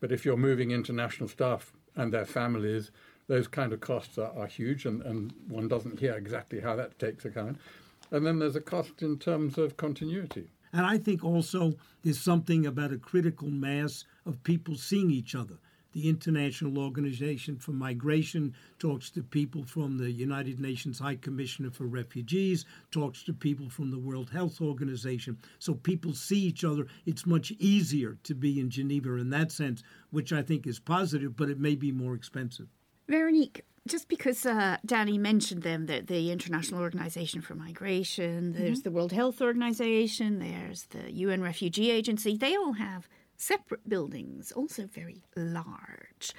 But 0.00 0.10
if 0.10 0.24
you're 0.24 0.36
moving 0.36 0.70
international 0.70 1.28
staff 1.28 1.72
and 1.94 2.12
their 2.12 2.24
families, 2.24 2.90
those 3.28 3.46
kind 3.46 3.72
of 3.72 3.80
costs 3.80 4.18
are, 4.18 4.32
are 4.36 4.46
huge, 4.48 4.84
and, 4.86 5.02
and 5.02 5.32
one 5.48 5.68
doesn't 5.68 6.00
hear 6.00 6.14
exactly 6.14 6.60
how 6.60 6.74
that 6.76 6.98
takes 6.98 7.24
account. 7.24 7.58
And 8.10 8.26
then 8.26 8.40
there's 8.40 8.56
a 8.56 8.60
cost 8.60 9.02
in 9.02 9.18
terms 9.18 9.56
of 9.56 9.76
continuity. 9.76 10.48
And 10.72 10.86
I 10.86 10.98
think 10.98 11.24
also 11.24 11.74
there's 12.02 12.20
something 12.20 12.66
about 12.66 12.92
a 12.92 12.98
critical 12.98 13.48
mass 13.48 14.04
of 14.26 14.42
people 14.42 14.74
seeing 14.74 15.10
each 15.10 15.34
other. 15.34 15.58
The 15.92 16.08
International 16.08 16.78
Organization 16.78 17.56
for 17.56 17.72
Migration 17.72 18.54
talks 18.78 19.10
to 19.10 19.22
people 19.22 19.64
from 19.64 19.98
the 19.98 20.10
United 20.10 20.60
Nations 20.60 20.98
High 20.98 21.16
Commissioner 21.16 21.70
for 21.70 21.86
Refugees, 21.86 22.64
talks 22.90 23.22
to 23.24 23.32
people 23.32 23.68
from 23.68 23.90
the 23.90 23.98
World 23.98 24.30
Health 24.30 24.60
Organization. 24.60 25.38
So 25.58 25.74
people 25.74 26.12
see 26.12 26.40
each 26.40 26.64
other. 26.64 26.86
It's 27.06 27.26
much 27.26 27.52
easier 27.58 28.18
to 28.22 28.34
be 28.34 28.60
in 28.60 28.70
Geneva 28.70 29.16
in 29.16 29.30
that 29.30 29.50
sense, 29.50 29.82
which 30.10 30.32
I 30.32 30.42
think 30.42 30.66
is 30.66 30.78
positive, 30.78 31.36
but 31.36 31.50
it 31.50 31.58
may 31.58 31.74
be 31.74 31.90
more 31.90 32.14
expensive. 32.14 32.68
Veronique, 33.08 33.64
just 33.88 34.08
because 34.08 34.46
uh, 34.46 34.76
Danny 34.86 35.18
mentioned 35.18 35.62
them, 35.62 35.86
the, 35.86 36.00
the 36.00 36.30
International 36.30 36.80
Organization 36.80 37.40
for 37.40 37.54
Migration, 37.54 38.52
there's 38.52 38.78
mm-hmm. 38.78 38.82
the 38.82 38.90
World 38.90 39.12
Health 39.12 39.40
Organization, 39.40 40.38
there's 40.38 40.84
the 40.90 41.10
UN 41.12 41.42
Refugee 41.42 41.90
Agency, 41.90 42.36
they 42.36 42.56
all 42.56 42.74
have 42.74 43.08
separate 43.40 43.88
buildings, 43.88 44.52
also 44.52 44.86
very 44.86 45.22
large. 45.34 46.32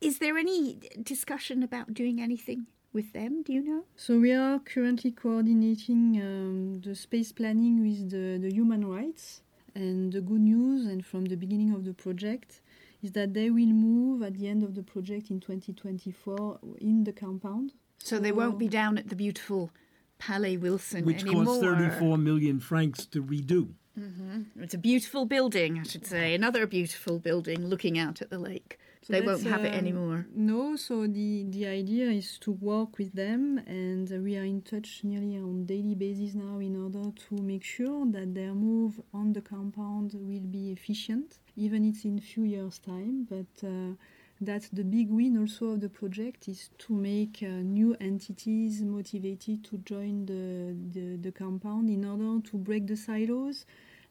Is 0.00 0.18
there 0.18 0.36
any 0.36 0.80
discussion 1.02 1.62
about 1.62 1.94
doing 1.94 2.20
anything 2.20 2.66
with 2.92 3.12
them? 3.12 3.42
Do 3.42 3.52
you 3.52 3.62
know? 3.62 3.84
So 3.96 4.18
we 4.18 4.32
are 4.32 4.58
currently 4.58 5.12
coordinating 5.12 6.20
um, 6.20 6.80
the 6.80 6.94
space 6.94 7.32
planning 7.32 7.82
with 7.86 8.10
the, 8.10 8.38
the 8.38 8.52
human 8.52 8.86
rights. 8.86 9.42
And 9.74 10.12
the 10.12 10.20
good 10.20 10.40
news, 10.40 10.86
and 10.86 11.06
from 11.06 11.26
the 11.26 11.36
beginning 11.36 11.72
of 11.72 11.84
the 11.84 11.94
project, 11.94 12.60
is 13.00 13.12
that 13.12 13.34
they 13.34 13.48
will 13.50 13.66
move 13.66 14.22
at 14.22 14.34
the 14.34 14.48
end 14.48 14.64
of 14.64 14.74
the 14.74 14.82
project 14.82 15.30
in 15.30 15.38
2024 15.38 16.58
in 16.80 17.04
the 17.04 17.12
compound. 17.12 17.72
So, 17.98 18.16
so 18.16 18.22
they 18.22 18.32
won't 18.32 18.58
be 18.58 18.66
down 18.66 18.98
at 18.98 19.08
the 19.08 19.14
beautiful 19.14 19.70
Palais 20.18 20.56
Wilson 20.56 21.04
Which 21.04 21.22
anymore. 21.22 21.44
costs 21.44 21.62
34 21.62 22.18
million 22.18 22.58
francs 22.58 23.06
to 23.06 23.22
redo. 23.22 23.74
Mm-hmm. 23.98 24.62
It's 24.62 24.74
a 24.74 24.78
beautiful 24.78 25.26
building, 25.26 25.78
I 25.78 25.82
should 25.82 26.06
say. 26.06 26.34
Another 26.34 26.66
beautiful 26.66 27.18
building 27.18 27.66
looking 27.66 27.98
out 27.98 28.22
at 28.22 28.30
the 28.30 28.38
lake. 28.38 28.78
So 29.02 29.12
they 29.12 29.20
won't 29.20 29.44
have 29.44 29.62
uh, 29.62 29.68
it 29.68 29.74
anymore. 29.74 30.26
No, 30.34 30.76
so 30.76 31.06
the, 31.06 31.44
the 31.48 31.66
idea 31.66 32.10
is 32.10 32.38
to 32.40 32.52
work 32.52 32.98
with 32.98 33.12
them, 33.14 33.58
and 33.66 34.08
we 34.24 34.36
are 34.36 34.44
in 34.44 34.62
touch 34.62 35.00
nearly 35.02 35.36
on 35.36 35.66
daily 35.66 35.94
basis 35.94 36.34
now 36.34 36.58
in 36.58 36.76
order 36.76 37.10
to 37.28 37.42
make 37.42 37.64
sure 37.64 38.06
that 38.06 38.34
their 38.34 38.54
move 38.54 39.00
on 39.14 39.32
the 39.32 39.40
compound 39.40 40.14
will 40.14 40.46
be 40.58 40.72
efficient, 40.72 41.38
even 41.56 41.84
it's 41.84 42.04
in 42.04 42.20
few 42.20 42.44
years' 42.44 42.78
time. 42.78 43.26
But 43.28 43.66
uh, 43.66 43.94
that 44.40 44.68
the 44.72 44.84
big 44.84 45.10
win 45.10 45.36
also 45.36 45.70
of 45.72 45.80
the 45.80 45.88
project 45.88 46.48
is 46.48 46.70
to 46.78 46.92
make 46.92 47.42
uh, 47.42 47.46
new 47.46 47.96
entities 48.00 48.82
motivated 48.82 49.64
to 49.64 49.78
join 49.78 50.26
the, 50.26 50.76
the, 50.92 51.16
the 51.16 51.32
compound 51.32 51.90
in 51.90 52.04
order 52.04 52.46
to 52.48 52.56
break 52.56 52.86
the 52.86 52.96
silos 52.96 53.64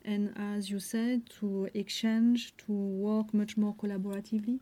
and, 0.07 0.33
as 0.35 0.69
you 0.71 0.79
said, 0.79 1.29
to 1.39 1.69
exchange, 1.73 2.55
to 2.65 2.71
work 2.71 3.33
much 3.33 3.57
more 3.57 3.75
collaboratively. 3.75 4.59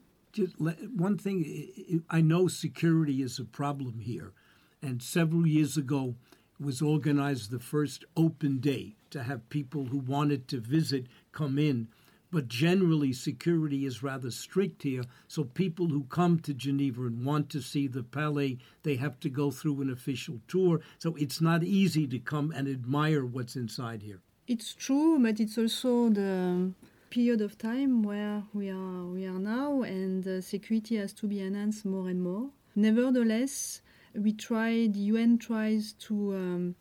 One 0.58 1.18
thing, 1.18 2.04
I 2.10 2.20
know 2.20 2.48
security 2.48 3.22
is 3.22 3.40
a 3.40 3.46
problem 3.46 4.00
here, 4.00 4.34
and 4.82 5.02
several 5.02 5.48
years 5.48 5.78
ago 5.78 6.16
was 6.60 6.82
organized 6.82 7.52
the 7.52 7.60
first 7.60 8.04
open 8.18 8.58
day 8.58 8.96
to 9.12 9.24
have 9.24 9.50
people 9.50 9.86
who 9.86 10.00
wanted 10.00 10.48
to 10.50 10.60
visit 10.60 11.06
come 11.32 11.58
in 11.58 11.88
but 12.36 12.50
generally 12.50 13.14
security 13.14 13.86
is 13.86 14.04
rather 14.04 14.30
strict 14.30 14.84
here. 14.84 15.04
So 15.26 15.46
people 15.46 15.88
who 15.88 16.04
come 16.04 16.40
to 16.40 16.54
Geneva 16.54 17.04
and 17.04 17.26
want 17.26 17.50
to 17.52 17.62
see 17.62 17.88
the 17.88 18.04
Palais, 18.04 18.58
they 18.84 18.98
have 18.98 19.22
to 19.22 19.30
go 19.30 19.52
through 19.52 19.82
an 19.82 19.90
official 19.90 20.42
tour. 20.46 20.82
So 20.98 21.16
it's 21.16 21.40
not 21.40 21.64
easy 21.64 22.06
to 22.08 22.20
come 22.20 22.52
and 22.52 22.68
admire 22.68 23.26
what's 23.26 23.56
inside 23.56 24.02
here. 24.02 24.20
It's 24.48 24.74
true, 24.76 25.18
but 25.20 25.40
it's 25.40 25.58
also 25.58 26.10
the 26.10 26.72
period 27.10 27.42
of 27.42 27.58
time 27.58 28.04
where 28.04 28.44
we 28.54 28.70
are 28.70 29.06
we 29.06 29.26
are 29.26 29.40
now, 29.40 29.82
and 29.82 30.28
uh, 30.28 30.42
security 30.42 30.98
has 30.98 31.14
to 31.14 31.28
be 31.28 31.42
enhanced 31.42 31.86
more 31.86 32.10
and 32.10 32.22
more. 32.22 32.50
Nevertheless, 32.76 33.82
we 34.14 34.34
try. 34.34 34.88
The 34.88 35.00
UN 35.14 35.38
tries 35.38 35.94
to. 36.08 36.36
Um, 36.36 36.76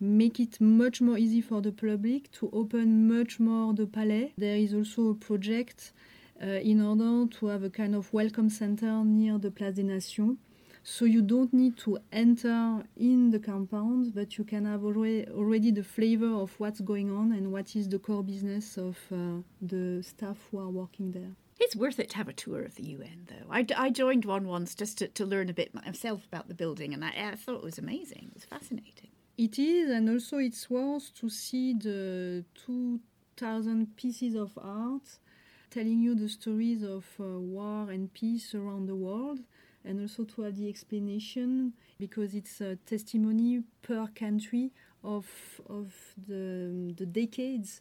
make 0.00 0.38
it 0.38 0.60
much 0.60 1.00
more 1.00 1.18
easy 1.18 1.40
for 1.40 1.60
the 1.60 1.72
public 1.72 2.30
to 2.30 2.48
open 2.52 3.08
much 3.08 3.40
more 3.40 3.74
the 3.74 3.86
palais. 3.86 4.32
There 4.38 4.56
is 4.56 4.72
also 4.72 5.10
a 5.10 5.14
project 5.14 5.92
uh, 6.40 6.46
in 6.46 6.80
order 6.80 7.26
to 7.38 7.46
have 7.46 7.64
a 7.64 7.70
kind 7.70 7.94
of 7.94 8.12
welcome 8.12 8.48
center 8.48 9.02
near 9.04 9.38
the 9.38 9.50
Place 9.50 9.74
des 9.74 9.82
Nations. 9.82 10.36
So 10.90 11.04
you 11.04 11.20
don't 11.20 11.52
need 11.52 11.76
to 11.84 11.98
enter 12.10 12.82
in 12.96 13.30
the 13.30 13.38
compound, 13.38 14.14
but 14.14 14.38
you 14.38 14.42
can 14.42 14.64
have 14.64 14.82
already, 14.82 15.28
already 15.28 15.70
the 15.70 15.84
flavor 15.84 16.32
of 16.32 16.58
what's 16.58 16.80
going 16.80 17.10
on 17.14 17.30
and 17.32 17.52
what 17.52 17.76
is 17.76 17.90
the 17.90 17.98
core 17.98 18.24
business 18.24 18.78
of 18.78 18.96
uh, 19.12 19.42
the 19.60 20.02
staff 20.02 20.38
who 20.50 20.58
are 20.58 20.70
working 20.70 21.12
there. 21.12 21.32
It's 21.60 21.76
worth 21.76 22.00
it 22.00 22.08
to 22.10 22.16
have 22.16 22.28
a 22.28 22.32
tour 22.32 22.62
of 22.62 22.74
the 22.76 22.84
UN, 22.84 23.26
though. 23.28 23.46
I, 23.50 23.66
I 23.76 23.90
joined 23.90 24.24
one 24.24 24.48
once 24.48 24.74
just 24.74 24.96
to, 24.98 25.08
to 25.08 25.26
learn 25.26 25.50
a 25.50 25.52
bit 25.52 25.74
myself 25.74 26.24
about 26.24 26.48
the 26.48 26.54
building, 26.54 26.94
and 26.94 27.04
I, 27.04 27.12
I 27.32 27.34
thought 27.34 27.56
it 27.56 27.62
was 27.62 27.78
amazing. 27.78 28.30
It 28.30 28.34
was 28.34 28.44
fascinating. 28.44 29.10
It 29.36 29.58
is, 29.58 29.90
and 29.90 30.08
also 30.08 30.38
it's 30.38 30.70
worth 30.70 31.14
to 31.20 31.28
see 31.28 31.74
the 31.74 32.46
2,000 32.66 33.94
pieces 33.94 34.34
of 34.34 34.52
art 34.56 35.18
telling 35.70 36.00
you 36.00 36.14
the 36.14 36.30
stories 36.30 36.82
of 36.82 37.04
uh, 37.20 37.24
war 37.24 37.90
and 37.90 38.12
peace 38.14 38.54
around 38.54 38.86
the 38.86 38.96
world, 38.96 39.40
and 39.84 40.00
also 40.00 40.24
to 40.24 40.42
have 40.42 40.56
the 40.56 40.68
explanation 40.68 41.72
because 41.98 42.34
it's 42.34 42.60
a 42.60 42.76
testimony 42.76 43.62
per 43.82 44.06
country 44.08 44.72
of 45.04 45.26
of 45.68 45.94
the 46.26 46.94
the 46.96 47.06
decades 47.06 47.80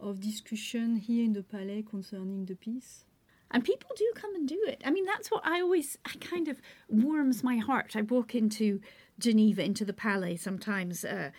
of 0.00 0.20
discussion 0.20 0.96
here 0.96 1.24
in 1.24 1.32
the 1.32 1.42
Palais 1.42 1.84
concerning 1.88 2.46
the 2.46 2.56
peace. 2.56 3.04
And 3.50 3.62
people 3.62 3.90
do 3.96 4.10
come 4.16 4.34
and 4.34 4.48
do 4.48 4.60
it. 4.66 4.82
I 4.84 4.90
mean, 4.90 5.04
that's 5.04 5.30
what 5.30 5.46
I 5.46 5.60
always 5.60 5.96
I 6.04 6.12
kind 6.20 6.48
of 6.48 6.60
warms 6.88 7.44
my 7.44 7.58
heart. 7.58 7.94
I 7.94 8.02
walk 8.02 8.34
into 8.34 8.80
Geneva 9.18 9.62
into 9.62 9.84
the 9.84 9.92
Palais 9.92 10.36
sometimes 10.36 11.04
uh, 11.04 11.30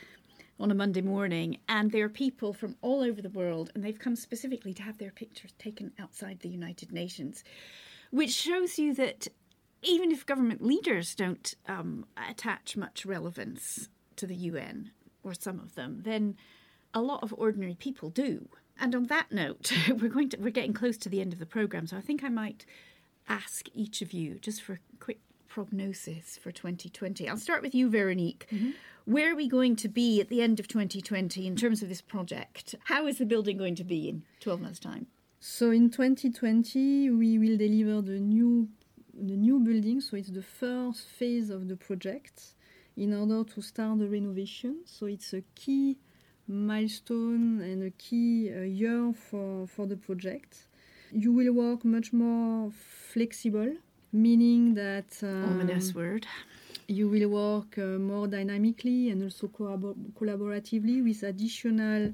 on 0.59 0.71
a 0.71 0.75
Monday 0.75 1.01
morning, 1.01 1.57
and 1.67 1.91
there 1.91 2.05
are 2.05 2.09
people 2.09 2.53
from 2.53 2.77
all 2.81 3.01
over 3.01 3.21
the 3.21 3.29
world, 3.29 3.71
and 3.75 3.83
they've 3.83 3.99
come 3.99 4.15
specifically 4.15 4.73
to 4.73 4.83
have 4.83 4.97
their 4.97 5.11
pictures 5.11 5.51
taken 5.59 5.91
outside 5.99 6.39
the 6.39 6.47
United 6.49 6.93
Nations, 6.93 7.43
which 8.11 8.31
shows 8.31 8.79
you 8.79 8.93
that 8.93 9.27
even 9.85 10.11
if 10.11 10.25
government 10.25 10.63
leaders 10.63 11.15
don't 11.15 11.53
um, 11.67 12.05
attach 12.29 12.75
much 12.75 13.05
relevance 13.05 13.89
to 14.15 14.27
the 14.27 14.35
UN, 14.35 14.91
or 15.23 15.33
some 15.33 15.59
of 15.59 15.75
them, 15.75 16.01
then 16.03 16.37
a 16.93 17.01
lot 17.01 17.23
of 17.23 17.33
ordinary 17.37 17.75
people 17.75 18.09
do. 18.09 18.47
And 18.79 18.95
on 18.95 19.07
that 19.07 19.31
note, 19.31 19.71
we're 19.89 20.09
going 20.09 20.29
to 20.29 20.37
we're 20.37 20.49
getting 20.49 20.73
close 20.73 20.97
to 20.97 21.09
the 21.09 21.21
end 21.21 21.33
of 21.33 21.39
the 21.39 21.45
program, 21.45 21.87
so 21.87 21.97
I 21.97 22.01
think 22.01 22.23
I 22.23 22.29
might 22.29 22.65
ask 23.27 23.67
each 23.73 24.01
of 24.01 24.13
you 24.13 24.35
just 24.35 24.61
for 24.61 24.73
a 24.73 24.79
quick 24.99 25.19
prognosis 25.47 26.37
for 26.37 26.51
2020. 26.51 27.27
I'll 27.27 27.37
start 27.37 27.61
with 27.61 27.73
you, 27.73 27.89
Veronique. 27.89 28.47
Mm-hmm. 28.51 28.71
Where 29.05 29.31
are 29.31 29.35
we 29.35 29.47
going 29.47 29.75
to 29.77 29.87
be 29.87 30.19
at 30.19 30.29
the 30.29 30.41
end 30.41 30.59
of 30.59 30.67
2020 30.67 31.45
in 31.45 31.55
terms 31.55 31.81
of 31.81 31.89
this 31.89 32.01
project? 32.01 32.75
How 32.85 33.07
is 33.07 33.19
the 33.19 33.25
building 33.25 33.57
going 33.57 33.75
to 33.75 33.83
be 33.83 34.09
in 34.09 34.23
12 34.39 34.61
months' 34.61 34.79
time? 34.79 35.07
So 35.39 35.69
in 35.69 35.91
2020, 35.91 37.11
we 37.11 37.37
will 37.37 37.57
deliver 37.57 38.01
the 38.01 38.19
new 38.19 38.67
the 39.15 39.35
new 39.35 39.59
building. 39.59 40.01
So 40.01 40.17
it's 40.17 40.29
the 40.29 40.41
first 40.41 41.07
phase 41.07 41.49
of 41.49 41.67
the 41.67 41.75
project 41.75 42.55
in 42.97 43.13
order 43.13 43.43
to 43.53 43.61
start 43.61 43.99
the 43.99 44.07
renovation. 44.07 44.81
So 44.85 45.05
it's 45.07 45.33
a 45.33 45.43
key 45.55 45.97
milestone 46.47 47.61
and 47.61 47.83
a 47.83 47.91
key 47.91 48.51
uh, 48.53 48.61
year 48.61 49.13
for, 49.13 49.67
for 49.67 49.85
the 49.85 49.97
project. 49.97 50.67
You 51.11 51.33
will 51.33 51.53
work 51.53 51.85
much 51.85 52.13
more 52.13 52.71
flexible 52.71 53.75
meaning 54.15 54.73
that 54.75 55.11
um, 55.21 55.43
ominous 55.43 55.93
word. 55.93 56.25
You 56.87 57.09
will 57.09 57.29
work 57.29 57.77
uh, 57.77 57.99
more 57.99 58.27
dynamically 58.27 59.09
and 59.09 59.23
also 59.23 59.47
collaboratively 59.47 61.03
with 61.03 61.23
additional 61.23 62.13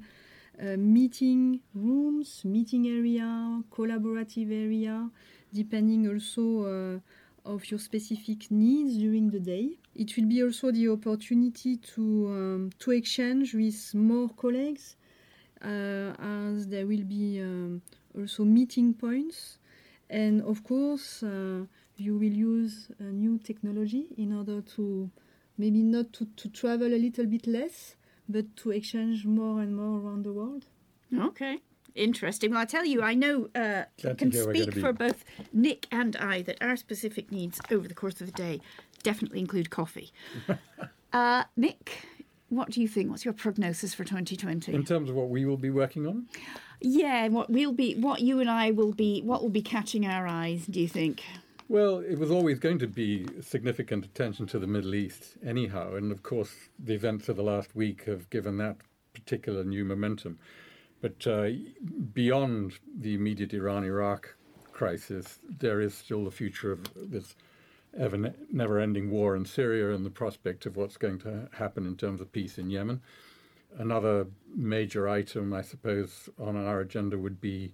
uh, 0.60 0.76
meeting 0.76 1.60
rooms, 1.74 2.44
meeting 2.44 2.86
area, 2.88 3.62
collaborative 3.70 4.50
area, 4.50 5.10
depending 5.52 6.08
also 6.08 6.42
uh, 6.64 6.98
of 7.44 7.70
your 7.70 7.80
specific 7.80 8.50
needs 8.50 8.96
during 8.96 9.30
the 9.30 9.40
day. 9.40 9.78
It 9.94 10.16
will 10.16 10.26
be 10.26 10.42
also 10.42 10.70
the 10.70 10.88
opportunity 10.88 11.76
to 11.94 12.02
um, 12.28 12.70
to 12.78 12.92
exchange 12.92 13.54
with 13.54 13.94
more 13.94 14.28
colleagues, 14.30 14.96
uh, 15.60 16.12
as 16.18 16.68
there 16.68 16.86
will 16.86 17.04
be 17.04 17.40
um, 17.40 17.82
also 18.16 18.44
meeting 18.44 18.94
points, 18.94 19.58
and 20.08 20.42
of 20.42 20.62
course 20.64 21.22
uh, 21.22 21.64
you 21.96 22.14
will 22.14 22.36
use 22.54 22.90
a 22.98 23.04
new 23.04 23.38
technology 23.38 24.06
in 24.16 24.32
order 24.32 24.62
to 24.62 25.10
maybe 25.58 25.82
not 25.82 26.12
to, 26.14 26.26
to 26.36 26.48
travel 26.48 26.88
a 26.88 26.98
little 26.98 27.26
bit 27.26 27.46
less, 27.46 27.96
but 28.28 28.56
to 28.56 28.70
exchange 28.70 29.24
more 29.24 29.60
and 29.60 29.76
more 29.76 30.00
around 30.00 30.24
the 30.24 30.32
world. 30.32 30.64
Okay. 31.14 31.58
Interesting. 31.94 32.52
Well, 32.52 32.60
I 32.60 32.64
tell 32.64 32.84
you, 32.84 33.02
I 33.02 33.14
know 33.14 33.48
uh, 33.54 33.84
can 34.16 34.32
speak 34.32 34.74
for 34.74 34.92
both 34.92 35.24
Nick 35.52 35.86
and 35.90 36.16
I 36.16 36.42
that 36.42 36.58
our 36.60 36.76
specific 36.76 37.30
needs 37.30 37.60
over 37.70 37.86
the 37.86 37.94
course 37.94 38.20
of 38.20 38.26
the 38.26 38.32
day 38.32 38.60
definitely 39.02 39.40
include 39.40 39.70
coffee. 39.70 40.12
uh, 41.12 41.44
Nick, 41.56 42.06
what 42.48 42.70
do 42.70 42.80
you 42.80 42.88
think? 42.88 43.10
What's 43.10 43.24
your 43.24 43.34
prognosis 43.34 43.94
for 43.94 44.04
2020? 44.04 44.72
In 44.72 44.84
terms 44.84 45.10
of 45.10 45.16
what 45.16 45.28
we 45.28 45.44
will 45.44 45.56
be 45.56 45.70
working 45.70 46.06
on? 46.06 46.26
Yeah, 46.80 47.28
what 47.28 47.50
we'll 47.50 47.72
be, 47.72 47.94
what 47.94 48.20
you 48.20 48.40
and 48.40 48.50
I 48.50 48.70
will 48.70 48.92
be, 48.92 49.20
what 49.22 49.42
will 49.42 49.50
be 49.50 49.62
catching 49.62 50.06
our 50.06 50.26
eyes? 50.26 50.66
Do 50.66 50.80
you 50.80 50.88
think? 50.88 51.22
Well, 51.68 52.00
it 52.00 52.18
was 52.18 52.30
always 52.30 52.58
going 52.58 52.78
to 52.80 52.86
be 52.86 53.26
significant 53.40 54.04
attention 54.04 54.46
to 54.48 54.58
the 54.58 54.66
Middle 54.66 54.94
East, 54.94 55.36
anyhow. 55.44 55.94
And 55.94 56.12
of 56.12 56.22
course, 56.22 56.52
the 56.78 56.92
events 56.92 57.28
of 57.28 57.36
the 57.36 57.42
last 57.42 57.74
week 57.74 58.04
have 58.04 58.28
given 58.30 58.58
that 58.58 58.76
particular 59.14 59.64
new 59.64 59.84
momentum. 59.84 60.38
But 61.02 61.26
uh, 61.26 61.48
beyond 62.14 62.78
the 62.96 63.14
immediate 63.14 63.52
Iran 63.52 63.84
Iraq 63.84 64.36
crisis, 64.72 65.40
there 65.58 65.80
is 65.80 65.94
still 65.94 66.24
the 66.24 66.30
future 66.30 66.72
of 66.72 66.80
this 66.94 67.34
ever 67.98 68.32
never 68.50 68.78
ending 68.78 69.10
war 69.10 69.36
in 69.36 69.44
Syria 69.44 69.94
and 69.94 70.06
the 70.06 70.10
prospect 70.10 70.64
of 70.64 70.76
what's 70.76 70.96
going 70.96 71.18
to 71.18 71.48
happen 71.52 71.86
in 71.86 71.96
terms 71.96 72.20
of 72.20 72.32
peace 72.32 72.56
in 72.56 72.70
Yemen. 72.70 73.02
Another 73.78 74.26
major 74.54 75.08
item, 75.08 75.52
I 75.52 75.62
suppose, 75.62 76.28
on 76.38 76.56
our 76.56 76.80
agenda 76.80 77.18
would 77.18 77.40
be 77.40 77.72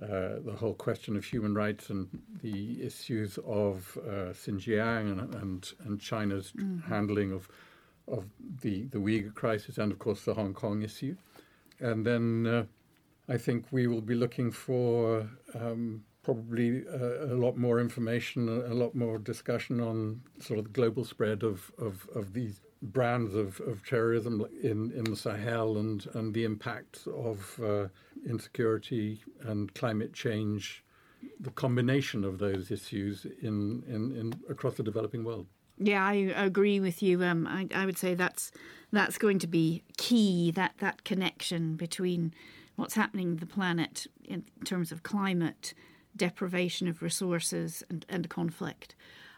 uh, 0.00 0.40
the 0.44 0.56
whole 0.58 0.74
question 0.74 1.16
of 1.16 1.24
human 1.24 1.54
rights 1.54 1.90
and 1.90 2.08
the 2.42 2.82
issues 2.82 3.38
of 3.44 3.98
uh, 4.06 4.32
Xinjiang 4.32 5.10
and, 5.10 5.34
and, 5.34 5.72
and 5.84 6.00
China's 6.00 6.52
mm-hmm. 6.52 6.88
handling 6.88 7.32
of 7.32 7.48
of 8.08 8.24
the 8.62 8.84
the 8.86 8.98
Uyghur 8.98 9.34
crisis 9.34 9.78
and 9.78 9.92
of 9.92 9.98
course 9.98 10.24
the 10.24 10.34
Hong 10.34 10.54
Kong 10.54 10.82
issue, 10.82 11.16
and 11.82 12.06
then 12.06 12.46
uh, 12.46 12.64
I 13.28 13.36
think 13.36 13.66
we 13.70 13.86
will 13.86 14.00
be 14.00 14.14
looking 14.14 14.50
for 14.50 15.28
um, 15.54 16.04
probably 16.22 16.84
a, 16.86 17.34
a, 17.34 17.36
lot 17.36 17.56
more 17.56 17.80
information, 17.80 18.48
a, 18.48 18.72
a, 18.72 18.74
lot 18.74 18.94
more 18.94 19.18
discussion 19.18 19.80
on 19.80 20.22
sort 20.40 20.58
of 20.58 20.64
the 20.66 20.70
global 20.70 21.04
spread 21.04 21.42
of 21.42 21.70
of, 21.78 22.08
of 22.14 22.32
these 22.32 22.60
brands 22.82 23.34
of, 23.34 23.60
of 23.60 23.86
terrorism 23.86 24.44
in, 24.62 24.90
in 24.92 25.04
the 25.04 25.16
Sahel 25.16 25.78
and, 25.78 26.06
and 26.14 26.34
the 26.34 26.44
impact 26.44 27.06
of 27.06 27.60
uh, 27.64 27.86
insecurity 28.28 29.22
and 29.42 29.72
climate 29.74 30.12
change, 30.12 30.84
the 31.38 31.50
combination 31.50 32.24
of 32.24 32.38
those 32.38 32.70
issues 32.70 33.24
in, 33.40 33.84
in, 33.86 34.12
in 34.16 34.32
across 34.50 34.74
the 34.74 34.82
developing 34.82 35.22
world. 35.22 35.46
Yeah, 35.78 36.04
I 36.04 36.12
agree 36.36 36.80
with 36.80 37.02
you. 37.02 37.22
Um, 37.24 37.46
I, 37.46 37.66
I 37.74 37.86
would 37.86 37.98
say 37.98 38.14
that's 38.14 38.52
that's 38.92 39.18
going 39.18 39.38
to 39.40 39.46
be 39.46 39.82
key. 39.96 40.50
That 40.50 40.74
that 40.78 41.04
connection 41.04 41.76
between 41.76 42.34
what's 42.76 42.94
happening 42.94 43.36
to 43.36 43.40
the 43.40 43.52
planet 43.52 44.06
in 44.24 44.44
terms 44.64 44.92
of 44.92 45.02
climate 45.02 45.74
deprivation 46.16 46.88
of 46.88 47.02
resources 47.02 47.82
and, 47.88 48.04
and 48.08 48.28
conflict. 48.28 48.94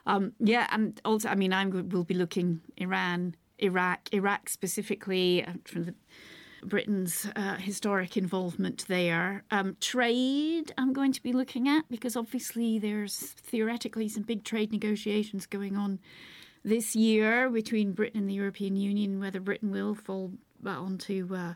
Um, 0.07 0.33
yeah, 0.39 0.67
and 0.71 1.01
also, 1.05 1.29
I 1.29 1.35
mean, 1.35 1.53
I 1.53 1.65
will 1.67 2.05
be 2.05 2.15
looking 2.15 2.61
Iran, 2.77 3.37
Iraq, 3.59 4.13
Iraq 4.13 4.49
specifically 4.49 5.45
uh, 5.45 5.53
from 5.65 5.85
the 5.85 5.95
Britain's 6.65 7.27
uh, 7.37 7.57
historic 7.57 8.17
involvement 8.17 8.87
there. 8.89 9.45
Um, 9.51 9.77
trade, 9.81 10.73
I'm 10.79 10.93
going 10.93 11.13
to 11.13 11.23
be 11.23 11.33
looking 11.33 11.69
at 11.69 11.89
because 11.89 12.17
obviously 12.17 12.79
there's 12.79 13.17
theoretically 13.17 14.09
some 14.09 14.23
big 14.23 14.45
trade 14.45 14.73
negotiations 14.73 15.47
going 15.47 15.77
on 15.77 16.01
this 16.65 16.97
year 16.97 17.51
between 17.51 17.93
Britain 17.93 18.21
and 18.21 18.29
the 18.29 18.35
European 18.35 18.77
Union, 18.77 19.21
whether 19.21 19.41
Britain 19.41 19.71
will 19.71 19.95
fall 19.95 20.33
onto 20.67 21.29
uh, 21.35 21.55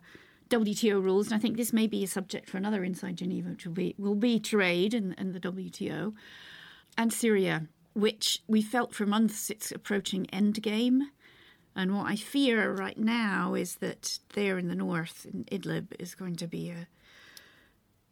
WTO 0.51 1.03
rules. 1.03 1.29
And 1.29 1.37
I 1.37 1.39
think 1.39 1.57
this 1.57 1.73
may 1.73 1.87
be 1.87 2.05
a 2.05 2.09
subject 2.09 2.49
for 2.49 2.59
another 2.59 2.85
Inside 2.85 3.17
Geneva, 3.17 3.51
which 3.51 3.67
will 3.67 3.73
be 3.73 3.95
will 3.99 4.15
be 4.15 4.39
trade 4.39 4.95
and, 4.95 5.15
and 5.19 5.35
the 5.35 5.41
WTO, 5.41 6.15
and 6.97 7.13
Syria, 7.13 7.67
which 7.95 8.43
we 8.47 8.63
felt 8.63 8.95
for 8.95 9.07
months 9.07 9.51
it's 9.51 9.73
approaching 9.73 10.27
endgame. 10.27 11.01
And 11.77 11.97
what 11.97 12.07
I 12.07 12.17
fear 12.17 12.73
right 12.73 12.99
now 12.99 13.55
is 13.55 13.77
that 13.77 14.19
there 14.35 14.59
in 14.59 14.69
the 14.69 14.75
north, 14.75 15.27
in 15.33 15.45
Idlib, 15.45 15.93
is 15.99 16.15
going 16.15 16.37
to 16.37 16.47
be 16.47 16.71
a 16.71 16.89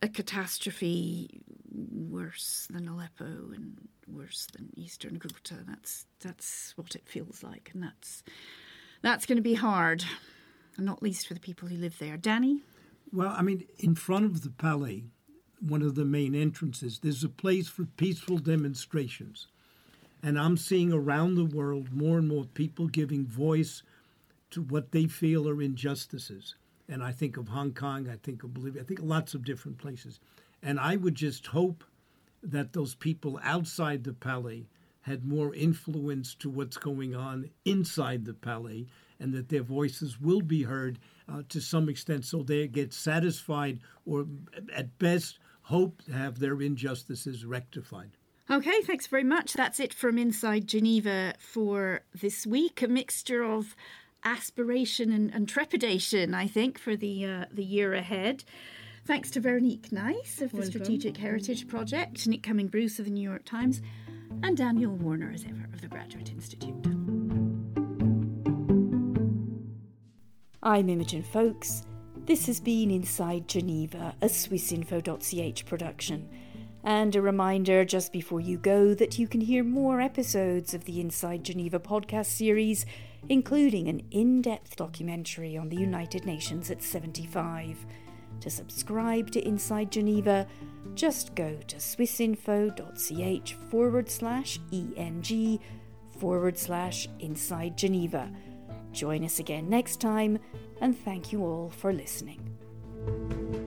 a 0.02 0.08
catastrophe 0.08 1.40
worse 1.72 2.68
than 2.70 2.86
Aleppo 2.86 3.24
and 3.24 3.88
worse 4.06 4.46
than 4.52 4.70
Eastern 4.76 5.18
Ghouta. 5.18 5.66
That's 5.66 6.06
that's 6.20 6.72
what 6.76 6.94
it 6.94 7.08
feels 7.08 7.42
like, 7.42 7.70
and 7.74 7.82
that's 7.82 8.22
that's 9.02 9.26
going 9.26 9.36
to 9.36 9.42
be 9.42 9.54
hard, 9.54 10.04
not 10.78 11.02
least 11.02 11.26
for 11.26 11.34
the 11.34 11.40
people 11.40 11.68
who 11.68 11.76
live 11.76 11.98
there. 11.98 12.16
Danny. 12.16 12.62
Well, 13.12 13.34
I 13.36 13.42
mean, 13.42 13.64
in 13.78 13.94
front 13.94 14.24
of 14.26 14.42
the 14.42 14.50
palais, 14.50 15.04
one 15.60 15.82
of 15.82 15.94
the 15.94 16.04
main 16.04 16.34
entrances, 16.34 16.98
there's 16.98 17.24
a 17.24 17.28
place 17.28 17.68
for 17.68 17.84
peaceful 17.84 18.38
demonstrations. 18.38 19.46
And 20.22 20.38
I'm 20.38 20.56
seeing 20.56 20.92
around 20.92 21.34
the 21.34 21.44
world 21.44 21.92
more 21.92 22.18
and 22.18 22.28
more 22.28 22.44
people 22.44 22.88
giving 22.88 23.26
voice 23.26 23.82
to 24.50 24.62
what 24.62 24.92
they 24.92 25.06
feel 25.06 25.48
are 25.48 25.62
injustices. 25.62 26.54
And 26.88 27.02
I 27.02 27.12
think 27.12 27.36
of 27.36 27.48
Hong 27.48 27.72
Kong, 27.72 28.08
I 28.08 28.16
think 28.16 28.42
of 28.42 28.54
Bolivia, 28.54 28.82
I 28.82 28.84
think 28.84 29.00
lots 29.02 29.34
of 29.34 29.44
different 29.44 29.78
places. 29.78 30.20
And 30.62 30.80
I 30.80 30.96
would 30.96 31.14
just 31.14 31.46
hope 31.46 31.84
that 32.42 32.72
those 32.72 32.94
people 32.94 33.40
outside 33.42 34.04
the 34.04 34.12
Palais 34.12 34.66
had 35.02 35.24
more 35.24 35.54
influence 35.54 36.34
to 36.34 36.50
what's 36.50 36.76
going 36.76 37.14
on 37.14 37.48
inside 37.64 38.24
the 38.24 38.34
Palais 38.34 38.86
and 39.20 39.32
that 39.32 39.48
their 39.48 39.62
voices 39.62 40.20
will 40.20 40.40
be 40.40 40.64
heard 40.64 40.98
uh, 41.28 41.42
to 41.48 41.60
some 41.60 41.88
extent 41.88 42.24
so 42.24 42.42
they 42.42 42.66
get 42.66 42.92
satisfied 42.92 43.78
or 44.04 44.26
at 44.74 44.98
best 44.98 45.38
hope 45.62 46.02
to 46.02 46.12
have 46.12 46.38
their 46.38 46.60
injustices 46.60 47.44
rectified. 47.44 48.10
Okay, 48.48 48.80
thanks 48.82 49.08
very 49.08 49.24
much. 49.24 49.54
That's 49.54 49.80
it 49.80 49.92
from 49.92 50.18
Inside 50.18 50.68
Geneva 50.68 51.34
for 51.38 52.02
this 52.14 52.46
week. 52.46 52.80
A 52.80 52.86
mixture 52.86 53.42
of 53.42 53.74
aspiration 54.22 55.10
and, 55.10 55.34
and 55.34 55.48
trepidation, 55.48 56.32
I 56.32 56.46
think, 56.46 56.78
for 56.78 56.94
the 56.94 57.24
uh, 57.24 57.44
the 57.50 57.64
year 57.64 57.92
ahead. 57.94 58.44
Thanks 59.04 59.30
to 59.32 59.40
Veronique 59.40 59.90
Nys 59.90 60.40
of 60.40 60.50
the 60.50 60.58
Welcome. 60.58 60.70
Strategic 60.70 61.16
Heritage 61.16 61.66
Project, 61.66 62.26
Nick 62.28 62.44
Cumming 62.44 62.68
Bruce 62.68 63.00
of 63.00 63.06
the 63.06 63.10
New 63.10 63.28
York 63.28 63.44
Times, 63.44 63.82
and 64.44 64.56
Daniel 64.56 64.92
Warner, 64.92 65.32
as 65.34 65.44
ever, 65.44 65.68
of 65.72 65.80
the 65.80 65.88
Graduate 65.88 66.30
Institute. 66.30 66.74
I'm 70.62 70.88
Imogen 70.88 71.22
Foulkes. 71.22 71.84
This 72.26 72.46
has 72.46 72.60
been 72.60 72.90
Inside 72.90 73.48
Geneva, 73.48 74.14
a 74.22 74.26
SwissInfo.ch 74.26 75.66
production. 75.66 76.28
And 76.86 77.16
a 77.16 77.20
reminder 77.20 77.84
just 77.84 78.12
before 78.12 78.40
you 78.40 78.58
go 78.58 78.94
that 78.94 79.18
you 79.18 79.26
can 79.26 79.40
hear 79.40 79.64
more 79.64 80.00
episodes 80.00 80.72
of 80.72 80.84
the 80.84 81.00
Inside 81.00 81.42
Geneva 81.42 81.80
podcast 81.80 82.26
series, 82.26 82.86
including 83.28 83.88
an 83.88 84.02
in 84.12 84.40
depth 84.40 84.76
documentary 84.76 85.58
on 85.58 85.68
the 85.68 85.76
United 85.76 86.24
Nations 86.24 86.70
at 86.70 86.84
75. 86.84 87.84
To 88.40 88.48
subscribe 88.48 89.32
to 89.32 89.44
Inside 89.44 89.90
Geneva, 89.90 90.46
just 90.94 91.34
go 91.34 91.58
to 91.66 91.76
swissinfo.ch 91.76 93.54
forward 93.68 94.08
slash 94.08 94.60
ENG 94.72 95.58
forward 96.20 96.56
slash 96.56 97.08
Inside 97.18 97.76
Geneva. 97.76 98.30
Join 98.92 99.24
us 99.24 99.40
again 99.40 99.68
next 99.68 100.00
time, 100.00 100.38
and 100.80 100.96
thank 100.96 101.32
you 101.32 101.42
all 101.44 101.68
for 101.68 101.92
listening. 101.92 103.65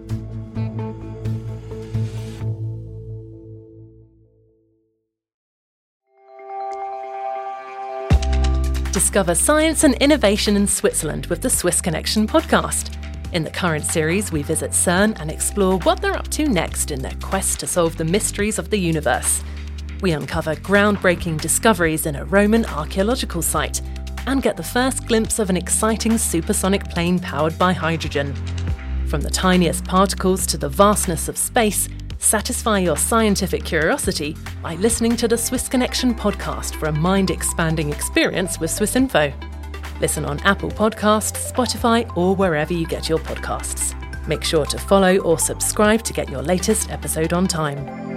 Discover 8.92 9.36
science 9.36 9.84
and 9.84 9.94
innovation 9.96 10.56
in 10.56 10.66
Switzerland 10.66 11.28
with 11.28 11.44
the 11.44 11.50
Swiss 11.50 11.80
Connection 11.80 12.26
podcast. 12.26 12.96
In 13.34 13.44
the 13.44 13.52
current 13.52 13.86
series, 13.86 14.32
we 14.32 14.42
visit 14.42 14.72
CERN 14.72 15.16
and 15.20 15.30
explore 15.30 15.78
what 15.82 16.02
they're 16.02 16.18
up 16.18 16.28
to 16.30 16.50
next 16.50 16.90
in 16.90 17.00
their 17.04 17.14
quest 17.22 17.60
to 17.60 17.68
solve 17.68 17.98
the 17.98 18.04
mysteries 18.04 18.58
of 18.58 18.72
the 18.72 18.80
universe. 18.80 19.44
We 20.02 20.14
uncover 20.14 20.56
groundbreaking 20.56 21.40
discoveries 21.40 22.08
in 22.08 22.16
a 22.16 22.26
Roman 22.26 22.66
archaeological 22.66 23.44
site 23.44 23.80
and 24.26 24.42
get 24.42 24.58
the 24.58 24.64
first 24.64 25.06
glimpse 25.06 25.38
of 25.38 25.52
an 25.52 25.58
exciting 25.58 26.18
supersonic 26.18 26.84
plane 26.86 27.20
powered 27.20 27.60
by 27.60 27.74
hydrogen. 27.74 28.34
From 29.06 29.22
the 29.22 29.30
tiniest 29.30 29.86
particles 29.86 30.48
to 30.48 30.58
the 30.58 30.70
vastness 30.70 31.30
of 31.30 31.38
space, 31.38 31.90
Satisfy 32.22 32.80
your 32.80 32.98
scientific 32.98 33.64
curiosity 33.64 34.36
by 34.62 34.76
listening 34.76 35.16
to 35.16 35.28
the 35.28 35.38
Swiss 35.38 35.70
Connection 35.70 36.14
podcast 36.14 36.76
for 36.76 36.88
a 36.88 36.92
mind 36.92 37.32
expanding 37.32 37.92
experience 37.92 38.60
with 38.60 38.70
Swiss 38.70 38.98
Info. 38.98 39.34
Listen 40.02 40.26
on 40.26 40.38
Apple 40.42 40.70
Podcasts, 40.70 41.52
Spotify, 41.52 42.06
or 42.18 42.36
wherever 42.36 42.74
you 42.74 42.86
get 42.86 43.08
your 43.08 43.20
podcasts. 43.20 43.96
Make 44.28 44.44
sure 44.44 44.66
to 44.66 44.78
follow 44.78 45.18
or 45.20 45.40
subscribe 45.40 46.04
to 46.04 46.14
get 46.14 46.30
your 46.30 46.44
latest 46.44 46.92
episode 46.92 47.32
on 47.32 47.48
time. 47.48 48.09